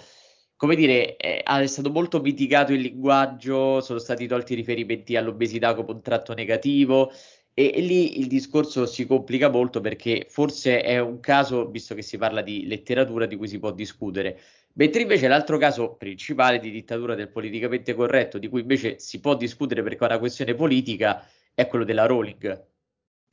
come 0.56 0.75
dire, 0.75 1.16
è, 1.18 1.66
stato 1.68 1.90
molto 1.90 2.22
mitigato 2.22 2.74
il 2.74 2.82
linguaggio, 2.82 3.82
sono 3.82 4.00
stati 4.00 4.28
tolti 4.28 4.56
riferimenti 4.56 5.16
all'obesità 5.16 5.74
come 5.74 5.92
un 5.92 6.02
tratto 6.02 6.34
negativo 6.34 7.12
e, 7.53 7.81
lì 7.81 8.19
il 8.19 8.27
discorso 8.27 8.86
si 8.86 9.05
complica 9.05 9.50
molto 9.50 9.81
perché 9.81 10.25
forse 10.29 10.81
è 10.81 11.00
un 11.00 11.19
caso, 11.19 11.69
visto 11.69 11.95
che 11.95 12.01
si 12.01 12.17
parla 12.17 12.41
di 12.41 12.67
letteratura, 12.67 13.25
di 13.25 13.36
cui 13.36 13.48
si 13.48 13.60
può 13.60 13.72
discutere. 13.72 14.39
Mentre 14.74 15.01
invece 15.01 15.27
l'altro 15.27 15.57
caso 15.57 15.95
principale 15.95 16.60
di 16.60 16.72
dittatura 16.72 17.15
del 17.15 17.29
politicamente 17.29 17.93
corretto, 17.93 18.38
di 18.39 18.48
cui 18.48 18.62
invece 18.62 19.00
si 19.00 19.19
può 19.19 19.36
discutere 19.36 19.83
perché 19.83 20.03
è 20.03 20.07
una 20.07 20.19
questione 20.19 20.55
politica, 20.55 21.27
è 21.53 21.67
quello 21.67 21.86
della 21.86 22.05
Rowling 22.05 22.72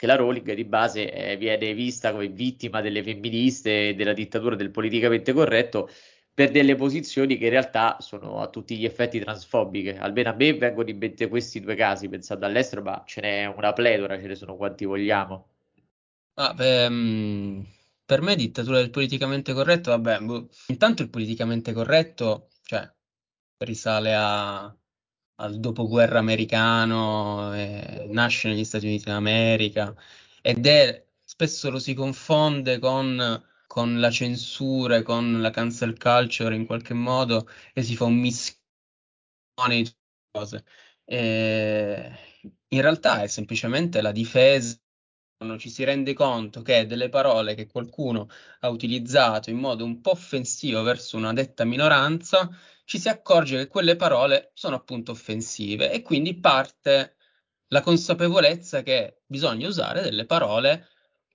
che 0.00 0.06
la 0.06 0.16
Rowling 0.16 0.54
di 0.54 0.64
base 0.64 1.12
eh, 1.12 1.36
viene 1.36 1.74
vista 1.74 2.10
come 2.10 2.28
vittima 2.28 2.80
delle 2.80 3.02
femministe 3.02 3.90
e 3.90 3.94
della 3.94 4.14
dittatura 4.14 4.56
del 4.56 4.70
politicamente 4.70 5.34
corretto 5.34 5.90
per 6.32 6.50
delle 6.50 6.74
posizioni 6.74 7.36
che 7.36 7.44
in 7.44 7.50
realtà 7.50 7.98
sono 8.00 8.40
a 8.40 8.48
tutti 8.48 8.76
gli 8.76 8.84
effetti 8.84 9.18
transfobiche. 9.20 9.98
Almeno 9.98 10.30
a 10.30 10.34
me 10.34 10.54
vengono 10.54 10.88
in 10.88 10.98
mente 10.98 11.28
questi 11.28 11.60
due 11.60 11.74
casi, 11.74 12.08
pensando 12.08 12.46
all'estero, 12.46 12.82
ma 12.82 13.02
ce 13.06 13.20
n'è 13.20 13.46
una 13.46 13.72
pletora, 13.72 14.18
ce 14.18 14.26
ne 14.26 14.34
sono 14.34 14.56
quanti 14.56 14.84
vogliamo. 14.84 15.48
Ah, 16.34 16.54
beh, 16.54 17.64
per 18.04 18.20
me 18.22 18.34
dittatura 18.36 18.78
del 18.78 18.90
politicamente 18.90 19.52
corretto, 19.52 19.90
vabbè, 19.90 20.20
boh, 20.20 20.48
intanto 20.68 21.02
il 21.02 21.10
politicamente 21.10 21.72
corretto, 21.72 22.48
cioè, 22.64 22.90
risale 23.58 24.14
a 24.14 24.74
al 25.40 25.58
dopoguerra 25.58 26.18
americano, 26.18 27.54
eh, 27.54 28.06
nasce 28.10 28.48
negli 28.48 28.64
Stati 28.64 28.86
Uniti 28.86 29.04
d'America 29.04 29.94
ed 30.42 30.66
è 30.66 31.04
spesso 31.24 31.70
lo 31.70 31.78
si 31.78 31.94
confonde 31.94 32.78
con, 32.78 33.42
con 33.70 34.00
la 34.00 34.10
censura, 34.10 35.02
con 35.02 35.40
la 35.40 35.50
cancel 35.50 35.96
culture 35.96 36.56
in 36.56 36.66
qualche 36.66 36.92
modo 36.92 37.48
e 37.72 37.84
si 37.84 37.94
fa 37.94 38.04
un 38.06 38.16
mischione 38.16 38.58
di 39.68 39.94
cose. 40.32 40.64
E 41.04 42.10
in 42.68 42.80
realtà 42.80 43.22
è 43.22 43.28
semplicemente 43.28 44.00
la 44.00 44.10
difesa 44.10 44.76
ci 45.58 45.70
si 45.70 45.84
rende 45.84 46.14
conto 46.14 46.62
che 46.62 46.86
delle 46.86 47.08
parole 47.08 47.54
che 47.54 47.66
qualcuno 47.66 48.28
ha 48.60 48.68
utilizzato 48.68 49.50
in 49.50 49.58
modo 49.58 49.84
un 49.84 50.00
po' 50.00 50.10
offensivo 50.10 50.82
verso 50.82 51.16
una 51.16 51.32
detta 51.32 51.64
minoranza 51.64 52.50
ci 52.84 52.98
si 52.98 53.08
accorge 53.08 53.56
che 53.56 53.68
quelle 53.68 53.96
parole 53.96 54.50
sono 54.54 54.76
appunto 54.76 55.12
offensive 55.12 55.92
e 55.92 56.02
quindi 56.02 56.38
parte 56.38 57.16
la 57.68 57.80
consapevolezza 57.80 58.82
che 58.82 59.22
bisogna 59.26 59.66
usare 59.68 60.02
delle 60.02 60.26
parole 60.26 60.88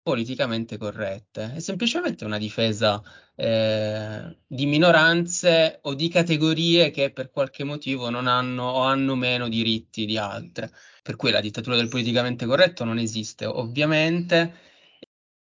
politicamente 0.06 0.78
corrette. 0.78 1.54
È 1.56 1.60
semplicemente 1.60 2.26
una 2.26 2.38
difesa 2.38 3.02
eh, 3.36 4.38
di 4.46 4.68
minoranze 4.68 5.80
o 5.82 5.96
di 5.96 6.10
categorie 6.10 6.92
che 6.92 7.10
per 7.12 7.32
qualche 7.32 7.64
motivo 7.64 8.12
non 8.12 8.28
hanno 8.28 8.66
o 8.70 8.82
hanno 8.84 9.16
meno 9.16 9.50
diritti 9.50 10.06
di 10.06 10.16
altre. 10.16 10.72
Per 11.02 11.16
cui 11.16 11.32
la 11.32 11.42
dittatura 11.42 11.76
del 11.76 11.88
politicamente 11.88 12.46
corretto 12.46 12.84
non 12.84 13.00
esiste, 13.00 13.48
ovviamente. 13.48 14.54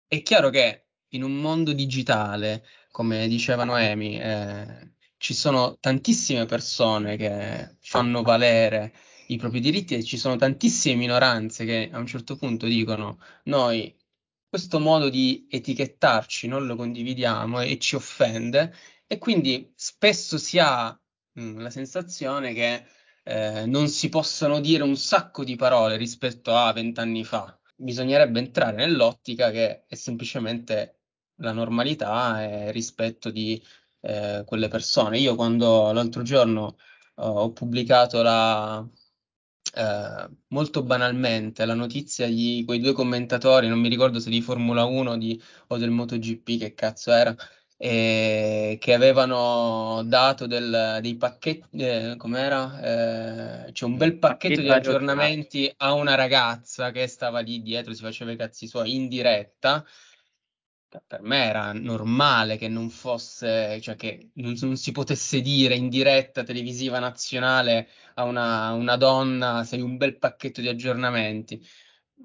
È 0.08 0.22
chiaro 0.22 0.48
che 0.48 0.86
in 1.08 1.22
un 1.24 1.34
mondo 1.40 1.74
digitale, 1.74 2.64
come 2.90 3.28
diceva 3.28 3.64
Noemi, 3.64 4.18
eh, 4.18 4.92
ci 5.18 5.34
sono 5.34 5.76
tantissime 5.78 6.46
persone 6.46 7.16
che 7.18 7.76
fanno 7.80 8.22
valere 8.22 8.94
i 9.26 9.36
propri 9.36 9.60
diritti 9.60 9.94
e 9.94 10.02
ci 10.02 10.16
sono 10.16 10.36
tantissime 10.36 10.94
minoranze 10.96 11.66
che 11.66 11.90
a 11.92 11.98
un 11.98 12.06
certo 12.06 12.36
punto 12.36 12.66
dicono 12.66 13.18
noi 13.44 13.94
questo 14.54 14.78
modo 14.78 15.08
di 15.08 15.48
etichettarci 15.50 16.46
non 16.46 16.64
lo 16.64 16.76
condividiamo 16.76 17.60
e 17.62 17.76
ci 17.80 17.96
offende 17.96 18.72
e 19.04 19.18
quindi 19.18 19.72
spesso 19.74 20.38
si 20.38 20.60
ha 20.60 20.96
mh, 21.32 21.42
mm, 21.42 21.58
la 21.58 21.70
sensazione 21.70 22.52
che 22.52 22.84
eh, 23.24 23.66
non 23.66 23.88
si 23.88 24.08
possano 24.08 24.60
dire 24.60 24.84
un 24.84 24.94
sacco 24.96 25.42
di 25.42 25.56
parole 25.56 25.96
rispetto 25.96 26.54
a 26.54 26.72
vent'anni 26.72 27.24
fa. 27.24 27.58
Bisognerebbe 27.74 28.38
entrare 28.38 28.76
nell'ottica 28.76 29.50
che 29.50 29.86
è 29.86 29.94
semplicemente 29.96 31.00
la 31.38 31.50
normalità 31.50 32.44
e 32.44 32.70
rispetto 32.70 33.30
di 33.30 33.60
eh, 34.02 34.44
quelle 34.46 34.68
persone. 34.68 35.18
Io 35.18 35.34
quando 35.34 35.90
l'altro 35.90 36.22
giorno 36.22 36.76
ho 37.16 37.50
pubblicato 37.52 38.22
la, 38.22 38.88
eh, 39.74 40.28
molto 40.48 40.82
banalmente 40.82 41.64
la 41.64 41.74
notizia 41.74 42.26
di 42.26 42.62
quei 42.66 42.80
due 42.80 42.92
commentatori, 42.92 43.68
non 43.68 43.80
mi 43.80 43.88
ricordo 43.88 44.20
se 44.20 44.30
di 44.30 44.40
Formula 44.40 44.84
1 44.84 45.16
di, 45.18 45.40
o 45.68 45.76
del 45.76 45.90
MotoGP, 45.90 46.58
che 46.58 46.74
cazzo 46.74 47.12
era, 47.12 47.34
eh, 47.76 48.78
che 48.80 48.94
avevano 48.94 50.02
dato 50.04 50.46
del, 50.46 50.98
dei 51.00 51.16
pacchetti, 51.16 51.78
eh, 51.78 52.14
com'era? 52.16 53.66
Eh, 53.66 53.72
c'è 53.72 53.84
un 53.84 53.96
bel 53.96 54.18
pacchetto 54.18 54.60
di 54.60 54.70
aggiornamenti 54.70 55.72
a 55.78 55.92
una 55.92 56.14
ragazza 56.14 56.90
che 56.90 57.06
stava 57.06 57.40
lì 57.40 57.60
dietro, 57.62 57.92
si 57.92 58.02
faceva 58.02 58.30
i 58.30 58.36
cazzi 58.36 58.66
suoi 58.66 58.94
in 58.94 59.08
diretta 59.08 59.84
per 61.06 61.22
me 61.22 61.44
era 61.44 61.72
normale 61.72 62.56
che 62.56 62.68
non 62.68 62.90
fosse, 62.90 63.80
cioè 63.80 63.96
che 63.96 64.30
non, 64.34 64.54
non 64.60 64.76
si 64.76 64.92
potesse 64.92 65.40
dire 65.40 65.74
in 65.74 65.88
diretta 65.88 66.42
televisiva 66.42 66.98
nazionale 66.98 67.88
a 68.14 68.24
una, 68.24 68.72
una, 68.72 68.96
donna 68.96 69.64
sei 69.64 69.80
un 69.80 69.96
bel 69.96 70.18
pacchetto 70.18 70.60
di 70.60 70.68
aggiornamenti. 70.68 71.64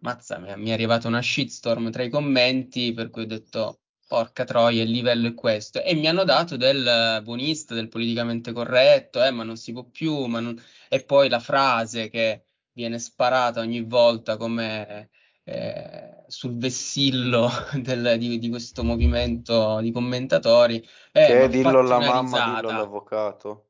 Mazza, 0.01 0.37
mi, 0.39 0.53
mi 0.57 0.69
è 0.69 0.73
arrivata 0.73 1.07
una 1.07 1.21
shitstorm 1.21 1.91
tra 1.91 2.03
i 2.03 2.09
commenti 2.09 2.93
per 2.93 3.09
cui 3.09 3.23
ho 3.23 3.25
detto 3.25 3.81
porca 4.07 4.43
troia, 4.43 4.81
il 4.83 4.89
livello 4.89 5.27
è 5.27 5.33
questo. 5.35 5.83
E 5.83 5.93
mi 5.93 6.07
hanno 6.07 6.23
dato 6.23 6.57
del 6.57 7.21
buonista, 7.23 7.75
del 7.75 7.89
politicamente 7.89 8.51
corretto, 8.51 9.23
eh, 9.23 9.29
ma 9.31 9.43
non 9.43 9.55
si 9.55 9.71
può 9.71 9.83
più, 9.83 10.25
ma 10.25 10.39
non... 10.39 10.59
e 10.89 11.03
poi 11.05 11.29
la 11.29 11.39
frase 11.39 12.09
che 12.09 12.45
viene 12.73 12.97
sparata 12.97 13.59
ogni 13.61 13.81
volta 13.81 14.35
come 14.37 15.09
eh, 15.43 16.18
sul 16.29 16.57
vessillo 16.57 17.49
del, 17.75 18.15
di, 18.17 18.39
di, 18.39 18.49
questo 18.49 18.83
movimento 18.83 19.79
di 19.81 19.91
commentatori. 19.91 20.77
Eh, 21.11 21.25
che 21.25 21.49
dillo 21.49 21.79
alla 21.79 21.99
mamma, 21.99 22.21
risata. 22.21 22.55
dillo 22.55 22.69
all'avvocato. 22.69 23.67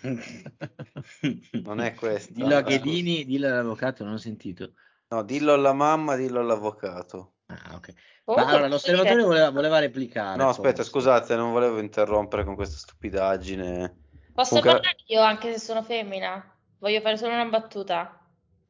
non 1.62 1.80
è 1.80 1.94
questo. 1.94 2.32
Dillo 2.32 2.56
a 2.56 2.62
Ghedini, 2.62 3.24
dillo 3.24 3.48
all'avvocato, 3.48 4.04
non 4.04 4.14
ho 4.14 4.18
sentito. 4.18 4.72
No, 5.08 5.22
dillo 5.22 5.52
alla 5.52 5.72
mamma, 5.72 6.16
dillo 6.16 6.40
all'avvocato. 6.40 7.34
Ah, 7.46 7.74
ok. 7.74 7.92
Ma 8.24 8.44
allora, 8.46 8.66
l'osservatore 8.66 9.22
voleva, 9.22 9.50
voleva 9.50 9.78
replicare. 9.78 10.36
No, 10.36 10.48
aspetta, 10.48 10.76
forse. 10.76 10.90
scusate, 10.90 11.36
non 11.36 11.52
volevo 11.52 11.78
interrompere 11.78 12.44
con 12.44 12.56
questa 12.56 12.76
stupidaggine. 12.76 14.04
Posso 14.34 14.56
Comunque... 14.56 14.80
parlare 14.80 14.96
io 15.06 15.20
anche 15.20 15.52
se 15.52 15.58
sono 15.60 15.82
femmina? 15.82 16.56
Voglio 16.78 17.00
fare 17.00 17.16
solo 17.16 17.32
una 17.34 17.44
battuta. 17.44 18.15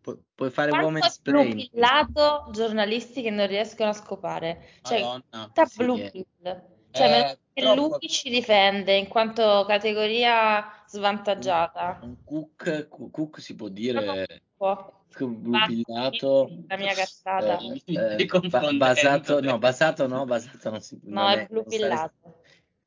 Pu- 0.06 0.22
puoi 0.36 0.50
fare 0.50 0.70
Quanto 0.70 0.86
woman's 0.86 1.18
play. 1.18 1.68
lato 1.72 2.48
giornalisti 2.52 3.22
che 3.22 3.30
non 3.30 3.48
riescono 3.48 3.90
a 3.90 3.92
scopare. 3.92 4.62
Cioè, 4.82 5.00
Madonna, 5.00 5.44
tutta 5.46 5.66
sì, 5.66 5.82
blue 5.82 6.10
pill. 6.12 6.62
Cioè, 6.92 7.38
Eh, 7.52 7.60
troppo- 7.60 7.98
lui 7.98 8.08
ci 8.08 8.30
difende 8.30 8.94
in 8.94 9.08
quanto 9.08 9.64
categoria 9.66 10.64
svantaggiata. 10.86 11.98
Un 12.02 12.22
cook, 12.24 12.86
cook 13.10 13.40
si 13.40 13.56
può 13.56 13.66
dire 13.66 14.42
Può. 14.56 14.94
blue 15.18 15.50
Basta, 15.58 15.66
pillato, 15.66 16.50
La 16.68 16.76
mia 16.76 16.94
cazzata. 16.94 17.58
eh, 17.58 17.68
Mi 17.68 17.82
eh, 17.96 18.26
confondendo. 18.30 18.76
basato, 18.84 19.40
no, 19.40 19.58
basato 19.58 20.06
no, 20.06 20.24
basato 20.24 20.70
non 20.70 20.80
si 20.80 21.00
No, 21.02 21.22
non 21.22 21.30
è 21.30 21.42
è, 21.42 21.46
blu 21.48 21.62
non 21.62 21.70
sta- 21.72 21.76
pillato. 21.82 22.12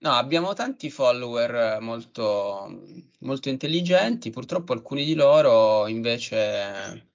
No, 0.01 0.11
abbiamo 0.11 0.53
tanti 0.53 0.89
follower 0.89 1.81
molto, 1.81 2.81
molto 3.19 3.49
intelligenti, 3.49 4.29
purtroppo 4.29 4.71
alcuni 4.71 5.03
di 5.03 5.13
loro 5.13 5.87
invece 5.87 7.08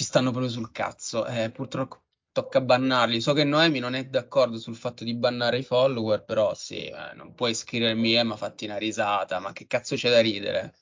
ci 0.00 0.06
stanno 0.06 0.30
proprio 0.30 0.50
sul 0.50 0.72
cazzo 0.72 1.26
e 1.26 1.50
purtroppo 1.50 2.04
tocca 2.32 2.62
bannarli. 2.62 3.20
So 3.20 3.34
che 3.34 3.44
Noemi 3.44 3.80
non 3.80 3.92
è 3.92 4.06
d'accordo 4.06 4.56
sul 4.56 4.74
fatto 4.74 5.04
di 5.04 5.14
bannare 5.14 5.58
i 5.58 5.62
follower, 5.62 6.24
però 6.24 6.54
sì, 6.54 6.86
eh, 6.86 7.12
non 7.14 7.34
puoi 7.34 7.54
scrivermi, 7.54 8.16
eh, 8.16 8.22
ma 8.22 8.36
fatti 8.36 8.64
una 8.64 8.78
risata, 8.78 9.40
ma 9.40 9.52
che 9.52 9.66
cazzo 9.66 9.96
c'è 9.96 10.08
da 10.08 10.20
ridere? 10.20 10.74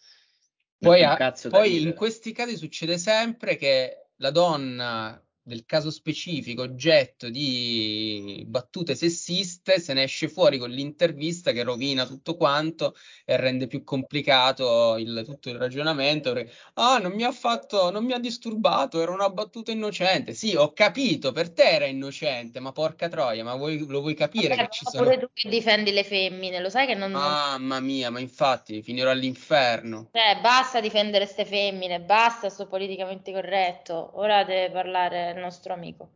Poi, 0.79 1.03
a- 1.03 1.33
poi 1.49 1.83
in 1.83 1.95
questi 1.95 2.31
casi 2.31 2.57
succede 2.57 2.97
sempre 2.97 3.57
che 3.57 4.11
la 4.19 4.31
donna 4.31 5.21
del 5.49 5.65
caso 5.67 5.91
specifico, 5.91 6.63
oggetto 6.63 7.29
di 7.31 8.45
battute 8.47 8.95
sessiste, 8.95 9.81
se 9.81 9.95
ne 9.95 10.05
esce 10.05 10.29
fuori 10.29 10.59
con 10.59 10.71
l'intervista 10.71 11.53
che 11.53 11.63
rovina 11.65 12.07
tutto 12.07 12.37
quanto 12.37 12.95
e 13.25 13.37
rende 13.37 13.67
più 13.67 13.83
complicato 13.85 14.97
il- 14.99 15.23
tutto 15.25 15.49
il 15.51 15.57
ragionamento. 15.57 16.33
Perché, 16.33 16.53
ah, 16.75 16.99
non 16.99 17.13
mi 17.13 17.25
ha 17.25 17.33
fatto, 17.33 17.91
non 17.91 18.05
mi 18.05 18.13
ha 18.13 18.19
disturbato, 18.19 19.01
era 19.01 19.13
una 19.13 19.31
battuta 19.31 19.73
innocente. 19.73 20.35
Sì, 20.35 20.55
ho 20.55 20.73
capito, 20.73 21.33
per 21.33 21.51
te 21.53 21.69
era 21.69 21.87
innocente, 21.87 22.61
ma 22.61 22.73
porca 22.73 23.09
troia, 23.09 23.43
ma 23.45 23.55
vuoi- 23.57 23.85
lo 23.87 24.01
vuoi 24.01 24.15
capire 24.15 24.49
Vabbè, 24.49 24.69
che 24.69 24.69
ci 24.71 24.85
sono... 24.91 25.05
pure 25.05 25.19
tu 25.19 25.29
che 25.33 25.49
difendi 25.49 25.91
le 25.93 26.05
femmine, 26.05 26.61
lo 26.61 26.71
sai 26.71 26.87
che 26.87 26.95
non, 26.95 27.11
non- 27.11 27.21
Mamma 27.21 27.81
mia, 27.81 28.11
ma 28.11 28.21
infatti 28.21 28.83
finirò 28.83 29.11
all'inferno. 29.11 30.09
Cioè, 30.13 30.41
basta 30.41 30.81
difendere 30.81 31.27
ste 31.27 31.45
femmine, 31.45 32.01
basta 32.01 32.49
sto 32.49 32.67
politicamente 32.67 33.33
corretto. 33.33 34.11
Ora 34.15 34.45
deve 34.45 34.71
parlare 34.71 35.33
il 35.39 35.45
nostro 35.45 35.73
amico. 35.73 36.11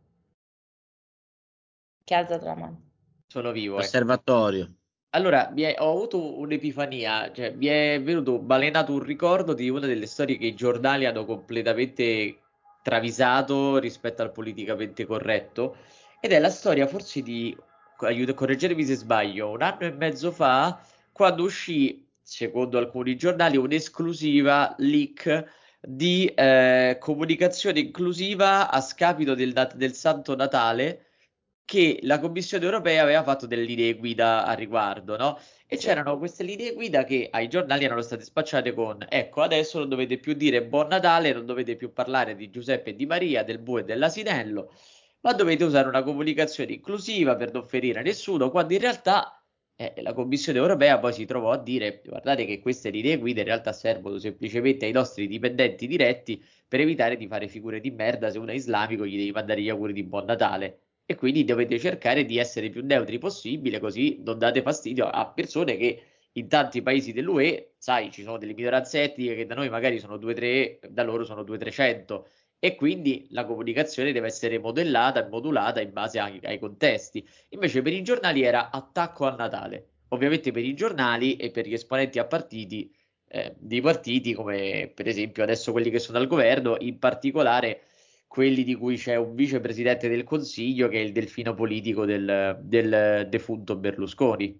Che 2.03 2.15
ha 2.15 2.19
alzato 2.19 2.45
la 2.45 2.55
mano. 2.55 2.81
Sono 3.27 3.51
vivo, 3.51 3.75
ecco. 3.75 3.85
Osservatorio. 3.85 4.75
Allora, 5.11 5.49
mi 5.53 5.61
è- 5.61 5.75
ho 5.79 5.91
avuto 5.91 6.39
un'epifania, 6.39 7.31
cioè 7.31 7.51
mi 7.51 7.67
è 7.67 8.01
venuto 8.01 8.39
balenato 8.39 8.93
un 8.93 9.03
ricordo 9.03 9.53
di 9.53 9.69
una 9.69 9.85
delle 9.85 10.07
storie 10.07 10.37
che 10.37 10.47
i 10.47 10.55
giornali 10.55 11.05
hanno 11.05 11.23
completamente 11.25 12.39
travisato 12.81 13.77
rispetto 13.77 14.21
al 14.23 14.31
politicamente 14.31 15.05
corretto, 15.05 15.77
ed 16.19 16.31
è 16.31 16.39
la 16.39 16.49
storia 16.49 16.87
forse 16.87 17.21
di, 17.21 17.55
aiuto, 17.99 18.33
correggetemi 18.33 18.83
se 18.83 18.95
sbaglio, 18.95 19.51
un 19.51 19.61
anno 19.61 19.81
e 19.81 19.91
mezzo 19.91 20.31
fa, 20.31 20.81
quando 21.11 21.43
uscì, 21.43 22.05
secondo 22.21 22.77
alcuni 22.77 23.15
giornali, 23.15 23.55
un'esclusiva 23.55 24.73
leak 24.79 25.45
di 25.85 26.25
eh, 26.27 26.97
comunicazione 26.99 27.79
inclusiva 27.79 28.71
a 28.71 28.79
scapito 28.79 29.35
del, 29.35 29.51
dat- 29.51 29.75
del 29.75 29.93
Santo 29.93 30.35
Natale 30.35 31.07
che 31.65 31.99
la 32.03 32.19
Commissione 32.19 32.63
europea 32.65 33.03
aveva 33.03 33.23
fatto 33.23 33.47
delle 33.47 33.63
linee 33.63 33.95
guida 33.95 34.45
a 34.45 34.53
riguardo, 34.53 35.17
no? 35.17 35.39
E 35.67 35.77
c'erano 35.77 36.17
queste 36.17 36.43
linee 36.43 36.73
guida 36.73 37.03
che 37.03 37.29
ai 37.31 37.47
giornali 37.47 37.83
erano 37.85 38.01
state 38.01 38.23
spacciate 38.23 38.73
con, 38.73 39.05
ecco, 39.09 39.41
adesso 39.41 39.79
non 39.79 39.89
dovete 39.89 40.17
più 40.19 40.33
dire 40.33 40.63
Buon 40.63 40.87
Natale, 40.87 41.33
non 41.33 41.45
dovete 41.45 41.75
più 41.75 41.91
parlare 41.91 42.35
di 42.35 42.49
Giuseppe 42.49 42.91
e 42.91 42.95
di 42.95 43.05
Maria, 43.05 43.43
del 43.43 43.59
bue 43.59 43.81
e 43.81 43.83
dell'asinello, 43.83 44.71
ma 45.21 45.33
dovete 45.33 45.63
usare 45.63 45.87
una 45.87 46.03
comunicazione 46.03 46.73
inclusiva 46.73 47.35
per 47.35 47.51
non 47.51 47.65
ferire 47.65 48.01
nessuno, 48.01 48.51
quando 48.51 48.73
in 48.73 48.79
realtà 48.79 49.42
eh, 49.75 49.93
la 50.01 50.13
Commissione 50.13 50.59
europea 50.59 50.99
poi 50.99 51.13
si 51.13 51.25
trovò 51.25 51.51
a 51.51 51.57
dire, 51.57 52.01
guardate 52.05 52.45
che 52.45 52.59
queste 52.59 52.89
linee 52.89 53.17
guida 53.17 53.39
in 53.41 53.47
realtà 53.47 53.73
servono 53.73 54.17
semplicemente 54.17 54.85
ai 54.85 54.91
nostri 54.91 55.27
dipendenti 55.27 55.87
diretti 55.87 56.43
per 56.67 56.79
evitare 56.79 57.17
di 57.17 57.27
fare 57.27 57.47
figure 57.47 57.79
di 57.79 57.91
merda 57.91 58.29
se 58.29 58.37
uno 58.37 58.51
è 58.51 58.55
islamico 58.55 59.05
gli 59.05 59.17
devi 59.17 59.31
mandare 59.31 59.61
gli 59.61 59.69
auguri 59.69 59.93
di 59.93 60.03
Buon 60.03 60.25
Natale 60.25 60.79
e 61.05 61.15
quindi 61.15 61.43
dovete 61.43 61.79
cercare 61.79 62.23
di 62.25 62.37
essere 62.37 62.69
più 62.69 62.83
neutri 62.83 63.17
possibile, 63.17 63.79
così 63.79 64.21
non 64.23 64.37
date 64.37 64.61
fastidio 64.61 65.07
a 65.07 65.27
persone 65.27 65.75
che 65.75 66.01
in 66.33 66.47
tanti 66.47 66.81
paesi 66.81 67.11
dell'UE, 67.11 67.73
sai, 67.77 68.09
ci 68.11 68.23
sono 68.23 68.37
delle 68.37 68.53
minoranze 68.53 69.03
etniche 69.03 69.35
che 69.35 69.45
da 69.45 69.53
noi 69.55 69.69
magari 69.69 69.99
sono 69.99 70.15
2-3, 70.17 70.79
da 70.89 71.03
loro 71.03 71.23
sono 71.25 71.43
200-300 71.43 72.23
e 72.63 72.75
quindi 72.75 73.27
la 73.31 73.43
comunicazione 73.43 74.13
deve 74.13 74.27
essere 74.27 74.57
modellata 74.57 75.25
e 75.25 75.27
modulata 75.27 75.81
in 75.81 75.91
base 75.91 76.17
ai, 76.17 76.39
ai 76.43 76.59
contesti. 76.59 77.21
Invece 77.49 77.81
per 77.81 77.91
i 77.91 78.01
giornali 78.03 78.41
era 78.41 78.71
attacco 78.71 79.25
a 79.25 79.35
Natale. 79.35 79.89
Ovviamente 80.07 80.53
per 80.53 80.63
i 80.63 80.73
giornali 80.73 81.35
e 81.35 81.51
per 81.51 81.67
gli 81.67 81.73
esponenti 81.73 82.19
a 82.19 82.25
partiti, 82.25 82.89
eh, 83.27 83.53
dei 83.57 83.81
partiti 83.81 84.33
come 84.33 84.89
per 84.95 85.09
esempio 85.09 85.43
adesso 85.43 85.73
quelli 85.73 85.89
che 85.89 85.99
sono 85.99 86.19
al 86.19 86.27
governo, 86.27 86.77
in 86.79 86.99
particolare 86.99 87.81
quelli 88.27 88.63
di 88.63 88.75
cui 88.75 88.95
c'è 88.95 89.17
un 89.17 89.35
vicepresidente 89.35 90.07
del 90.07 90.23
Consiglio 90.23 90.87
che 90.87 90.99
è 90.99 91.03
il 91.03 91.11
delfino 91.11 91.53
politico 91.53 92.05
del, 92.05 92.61
del 92.61 93.27
defunto 93.29 93.75
Berlusconi. 93.75 94.57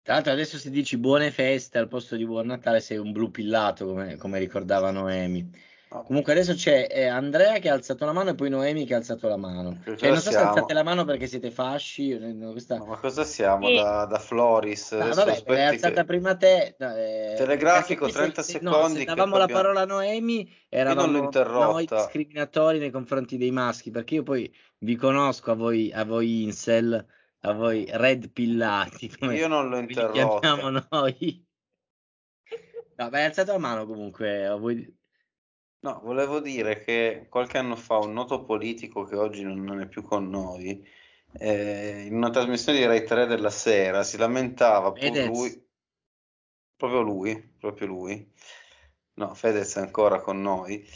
Tra 0.00 0.14
l'altro 0.14 0.32
adesso 0.32 0.56
se 0.56 0.70
dici 0.70 0.96
buone 0.96 1.30
feste 1.30 1.76
al 1.76 1.88
posto 1.88 2.16
di 2.16 2.24
buon 2.24 2.46
Natale 2.46 2.80
sei 2.80 2.96
un 2.96 3.12
blu 3.12 3.30
pillato, 3.30 3.84
come, 3.84 4.16
come 4.16 4.38
ricordava 4.38 4.90
Noemi. 4.90 5.68
No. 5.92 6.04
Comunque 6.04 6.30
adesso 6.32 6.54
c'è 6.54 6.86
eh, 6.88 7.06
Andrea 7.06 7.58
che 7.58 7.68
ha 7.68 7.72
alzato 7.72 8.04
la 8.04 8.12
mano 8.12 8.30
e 8.30 8.34
poi 8.36 8.48
Noemi 8.48 8.86
che 8.86 8.94
ha 8.94 8.98
alzato 8.98 9.26
la 9.26 9.36
mano. 9.36 9.80
Che 9.82 9.96
Cioè, 9.96 10.08
non 10.10 10.18
so 10.18 10.30
se 10.30 10.36
siamo? 10.36 10.50
alzate 10.50 10.72
la 10.72 10.84
mano 10.84 11.04
perché 11.04 11.26
siete 11.26 11.50
fasci. 11.50 12.12
eh, 12.12 12.32
no, 12.32 12.52
questa- 12.52 12.76
No, 12.76 12.84
ma 12.84 12.96
cosa 12.96 13.24
siamo 13.24 13.66
Sì. 13.66 13.74
da, 13.74 14.04
da 14.04 14.18
Floris? 14.20 14.92
Adesso 14.92 15.24
vabbè, 15.24 15.42
l'hai 15.46 15.66
alzata 15.66 15.94
che- 16.02 16.04
prima 16.04 16.36
te. 16.36 16.76
no, 16.78 16.94
eh, 16.94 17.34
Telegrafico, 17.36 18.04
perché 18.04 18.12
poi 18.18 18.32
30 18.32 18.42
se- 18.42 18.58
no, 18.62 18.72
secondi 18.72 18.98
se 19.00 19.04
che 19.04 19.14
davamo 19.14 19.36
la 19.36 19.42
abbiamo- 19.42 19.60
parola 19.62 19.80
a 19.80 19.84
Noemi, 19.84 20.48
eravamo 20.68 21.28
noi 21.32 21.86
discriminatori 21.86 22.78
nei 22.78 22.90
confronti 22.92 23.36
dei 23.36 23.50
maschi, 23.50 23.90
perché 23.90 24.14
io 24.14 24.22
poi 24.22 24.48
vi 24.78 24.94
conosco 24.94 25.50
a 25.50 25.54
voi, 25.54 25.90
a 25.92 26.04
voi 26.04 26.44
incel, 26.44 27.04
a 27.40 27.52
voi 27.52 27.84
red 27.90 28.30
pillati, 28.30 29.08
come 29.18 29.34
Io 29.34 29.48
non 29.48 29.68
l'ho 29.68 29.80
vi 29.80 29.86
li 29.88 29.94
chiamiamo 29.94 30.70
noi. 30.88 31.44
No, 32.96 33.08
beh, 33.08 33.18
hai 33.18 33.24
alzato 33.24 33.50
la 33.52 33.58
mano 33.58 33.86
comunque. 33.86 34.46
a 34.46 34.54
voi- 34.54 34.98
No, 35.82 36.00
volevo 36.02 36.40
dire 36.40 36.80
che 36.84 37.26
qualche 37.30 37.56
anno 37.56 37.74
fa 37.74 37.96
un 37.96 38.12
noto 38.12 38.44
politico 38.44 39.04
che 39.04 39.16
oggi 39.16 39.42
non, 39.42 39.62
non 39.62 39.80
è 39.80 39.88
più 39.88 40.02
con 40.02 40.28
noi, 40.28 40.86
eh, 41.38 42.04
in 42.06 42.14
una 42.14 42.30
trasmissione 42.30 42.78
di 42.78 42.84
Rai 42.84 43.04
3 43.04 43.26
della 43.26 43.50
sera 43.50 44.02
si 44.02 44.18
lamentava 44.18 44.92
pur 44.92 45.00
Fedez. 45.00 45.26
lui, 45.26 45.66
proprio 46.76 47.00
lui, 47.00 47.54
proprio 47.58 47.86
lui, 47.86 48.30
no, 49.14 49.34
Fedez 49.34 49.76
è 49.76 49.80
ancora 49.80 50.20
con 50.20 50.42
noi, 50.42 50.86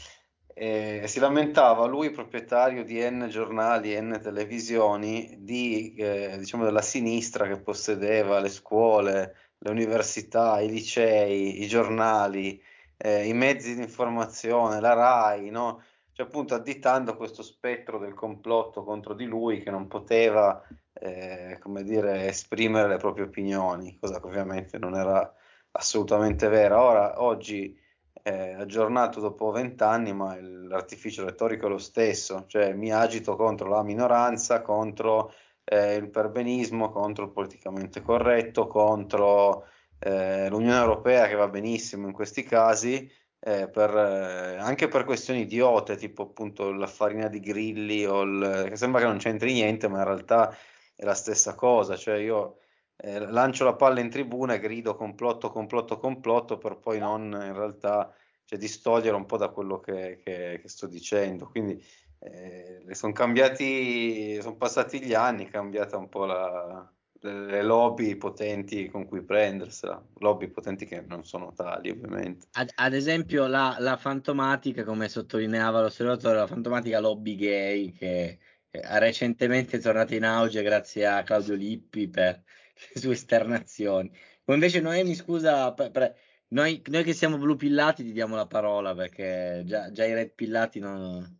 e 0.53 1.03
si 1.07 1.19
lamentava 1.19 1.85
lui, 1.85 2.11
proprietario 2.11 2.83
di 2.83 2.99
N 2.99 3.27
giornali, 3.29 3.99
N 3.99 4.19
televisioni, 4.21 5.37
di, 5.39 5.95
eh, 5.95 6.37
diciamo 6.37 6.63
della 6.63 6.81
sinistra 6.81 7.47
che 7.47 7.59
possedeva 7.59 8.39
le 8.39 8.49
scuole, 8.49 9.35
le 9.57 9.69
università, 9.69 10.61
i 10.61 10.69
licei, 10.69 11.63
i 11.63 11.67
giornali, 11.67 12.61
eh, 12.97 13.27
i 13.27 13.33
mezzi 13.33 13.75
di 13.75 13.81
informazione, 13.81 14.79
la 14.79 14.93
RAI, 14.93 15.49
no? 15.49 15.81
Cioè 16.11 16.25
appunto 16.25 16.55
additando 16.55 17.17
questo 17.17 17.43
spettro 17.43 17.99
del 17.99 18.13
complotto 18.13 18.83
contro 18.83 19.13
di 19.13 19.25
lui 19.25 19.61
che 19.61 19.69
non 19.69 19.87
poteva, 19.87 20.61
eh, 20.93 21.57
come 21.61 21.83
dire, 21.83 22.27
esprimere 22.27 22.87
le 22.87 22.97
proprie 22.97 23.25
opinioni, 23.25 23.97
cosa 23.99 24.19
che 24.21 24.27
ovviamente 24.27 24.77
non 24.77 24.95
era 24.95 25.29
assolutamente 25.71 26.47
vera. 26.47 26.81
Ora, 26.81 27.21
oggi 27.21 27.77
eh, 28.23 28.53
aggiornato 28.53 29.19
dopo 29.19 29.51
vent'anni, 29.51 30.13
ma 30.13 30.37
l'artificio 30.39 31.25
retorico 31.25 31.67
è 31.67 31.69
lo 31.69 31.77
stesso, 31.77 32.45
cioè 32.47 32.73
mi 32.73 32.91
agito 32.93 33.35
contro 33.35 33.67
la 33.69 33.83
minoranza, 33.83 34.61
contro 34.61 35.33
eh, 35.65 35.95
il 35.95 36.09
perbenismo, 36.09 36.91
contro 36.91 37.25
il 37.25 37.31
politicamente 37.31 38.01
corretto, 38.01 38.67
contro 38.67 39.65
eh, 39.99 40.49
l'Unione 40.49 40.79
Europea 40.79 41.27
che 41.27 41.35
va 41.35 41.47
benissimo 41.47 42.07
in 42.07 42.13
questi 42.13 42.43
casi, 42.43 43.09
eh, 43.39 43.69
per, 43.69 43.95
eh, 43.95 44.57
anche 44.57 44.87
per 44.87 45.03
questioni 45.03 45.41
idiote, 45.41 45.95
tipo 45.97 46.23
appunto 46.23 46.71
la 46.71 46.87
farina 46.87 47.27
di 47.27 47.39
grilli, 47.39 48.01
il, 48.01 48.65
che 48.69 48.75
sembra 48.75 49.01
che 49.01 49.07
non 49.07 49.17
c'entri 49.17 49.53
niente, 49.53 49.87
ma 49.87 49.99
in 49.99 50.05
realtà 50.05 50.55
è 50.95 51.03
la 51.03 51.13
stessa 51.13 51.55
cosa, 51.55 51.95
cioè 51.95 52.15
io 52.17 52.59
eh, 52.97 53.19
lancio 53.19 53.63
la 53.65 53.75
palla 53.75 53.99
in 53.99 54.09
tribuna 54.09 54.53
e 54.55 54.59
grido 54.59 54.95
complotto, 54.95 55.51
complotto, 55.51 55.97
complotto, 55.99 56.57
per 56.57 56.77
poi 56.77 56.99
non 56.99 57.23
in 57.23 57.53
realtà 57.53 58.13
cioè, 58.45 58.57
distogliere 58.57 59.15
un 59.15 59.25
po' 59.25 59.37
da 59.37 59.49
quello 59.49 59.79
che, 59.79 60.19
che, 60.23 60.59
che 60.61 60.67
sto 60.69 60.87
dicendo. 60.87 61.47
Quindi 61.47 61.83
eh, 62.19 62.83
sono 62.91 63.13
cambiati, 63.13 64.41
sono 64.41 64.55
passati 64.55 65.01
gli 65.01 65.13
anni, 65.13 65.45
è 65.45 65.49
cambiata 65.49 65.97
un 65.97 66.09
po' 66.09 66.25
la, 66.25 66.89
le 67.21 67.63
lobby 67.63 68.15
potenti 68.15 68.87
con 68.87 69.05
cui 69.05 69.23
prendersela, 69.23 70.03
lobby 70.19 70.47
potenti 70.47 70.85
che 70.85 71.01
non 71.01 71.23
sono 71.23 71.53
tali 71.53 71.89
ovviamente. 71.89 72.47
Ad, 72.51 72.71
ad 72.75 72.93
esempio 72.93 73.47
la, 73.47 73.77
la, 73.79 73.97
fantomatica, 73.97 74.83
come 74.83 75.09
sottolineava 75.09 75.81
l'osservatore, 75.81 76.37
la 76.37 76.47
fantomatica 76.47 76.99
lobby 76.99 77.35
gay 77.35 77.91
che 77.91 78.39
è 78.69 78.99
recentemente 78.99 79.77
è 79.77 79.79
tornata 79.79 80.13
in 80.15 80.25
auge 80.25 80.61
grazie 80.61 81.07
a 81.07 81.23
Claudio 81.23 81.55
Lippi 81.55 82.09
per 82.09 82.43
le 82.93 82.99
sue 82.99 83.13
esternazioni. 83.13 84.11
Ma 84.45 84.53
invece 84.53 84.79
Noemi, 84.81 85.15
scusa, 85.15 85.73
per, 85.73 85.91
per, 85.91 86.15
noi, 86.49 86.81
noi, 86.87 87.03
che 87.03 87.13
siamo 87.13 87.37
blu 87.37 87.55
pillati 87.55 88.03
ti 88.03 88.11
diamo 88.11 88.35
la 88.35 88.45
parola 88.45 88.93
perché 88.93 89.63
già, 89.65 89.91
già 89.91 90.05
i 90.05 90.13
red 90.13 90.33
pillati 90.33 90.79
non 90.79 91.39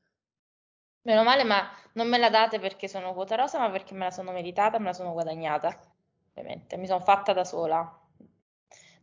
Meno 1.06 1.24
male, 1.24 1.44
ma 1.44 1.70
non 1.94 2.08
me 2.08 2.18
la 2.18 2.30
date 2.30 2.60
perché 2.60 2.88
sono 2.88 3.13
quota 3.13 3.36
rosa, 3.36 3.60
ma 3.60 3.70
perché 3.70 3.94
me 3.94 4.06
la 4.06 4.12
sono 4.12 4.32
meritata, 4.32 4.80
me 4.80 4.86
la 4.86 4.94
sono 4.94 5.13
guadagnata. 5.13 5.78
Ovviamente, 6.34 6.78
mi 6.78 6.88
sono 6.88 7.00
fatta 7.00 7.32
da 7.32 7.44
sola. 7.44 8.00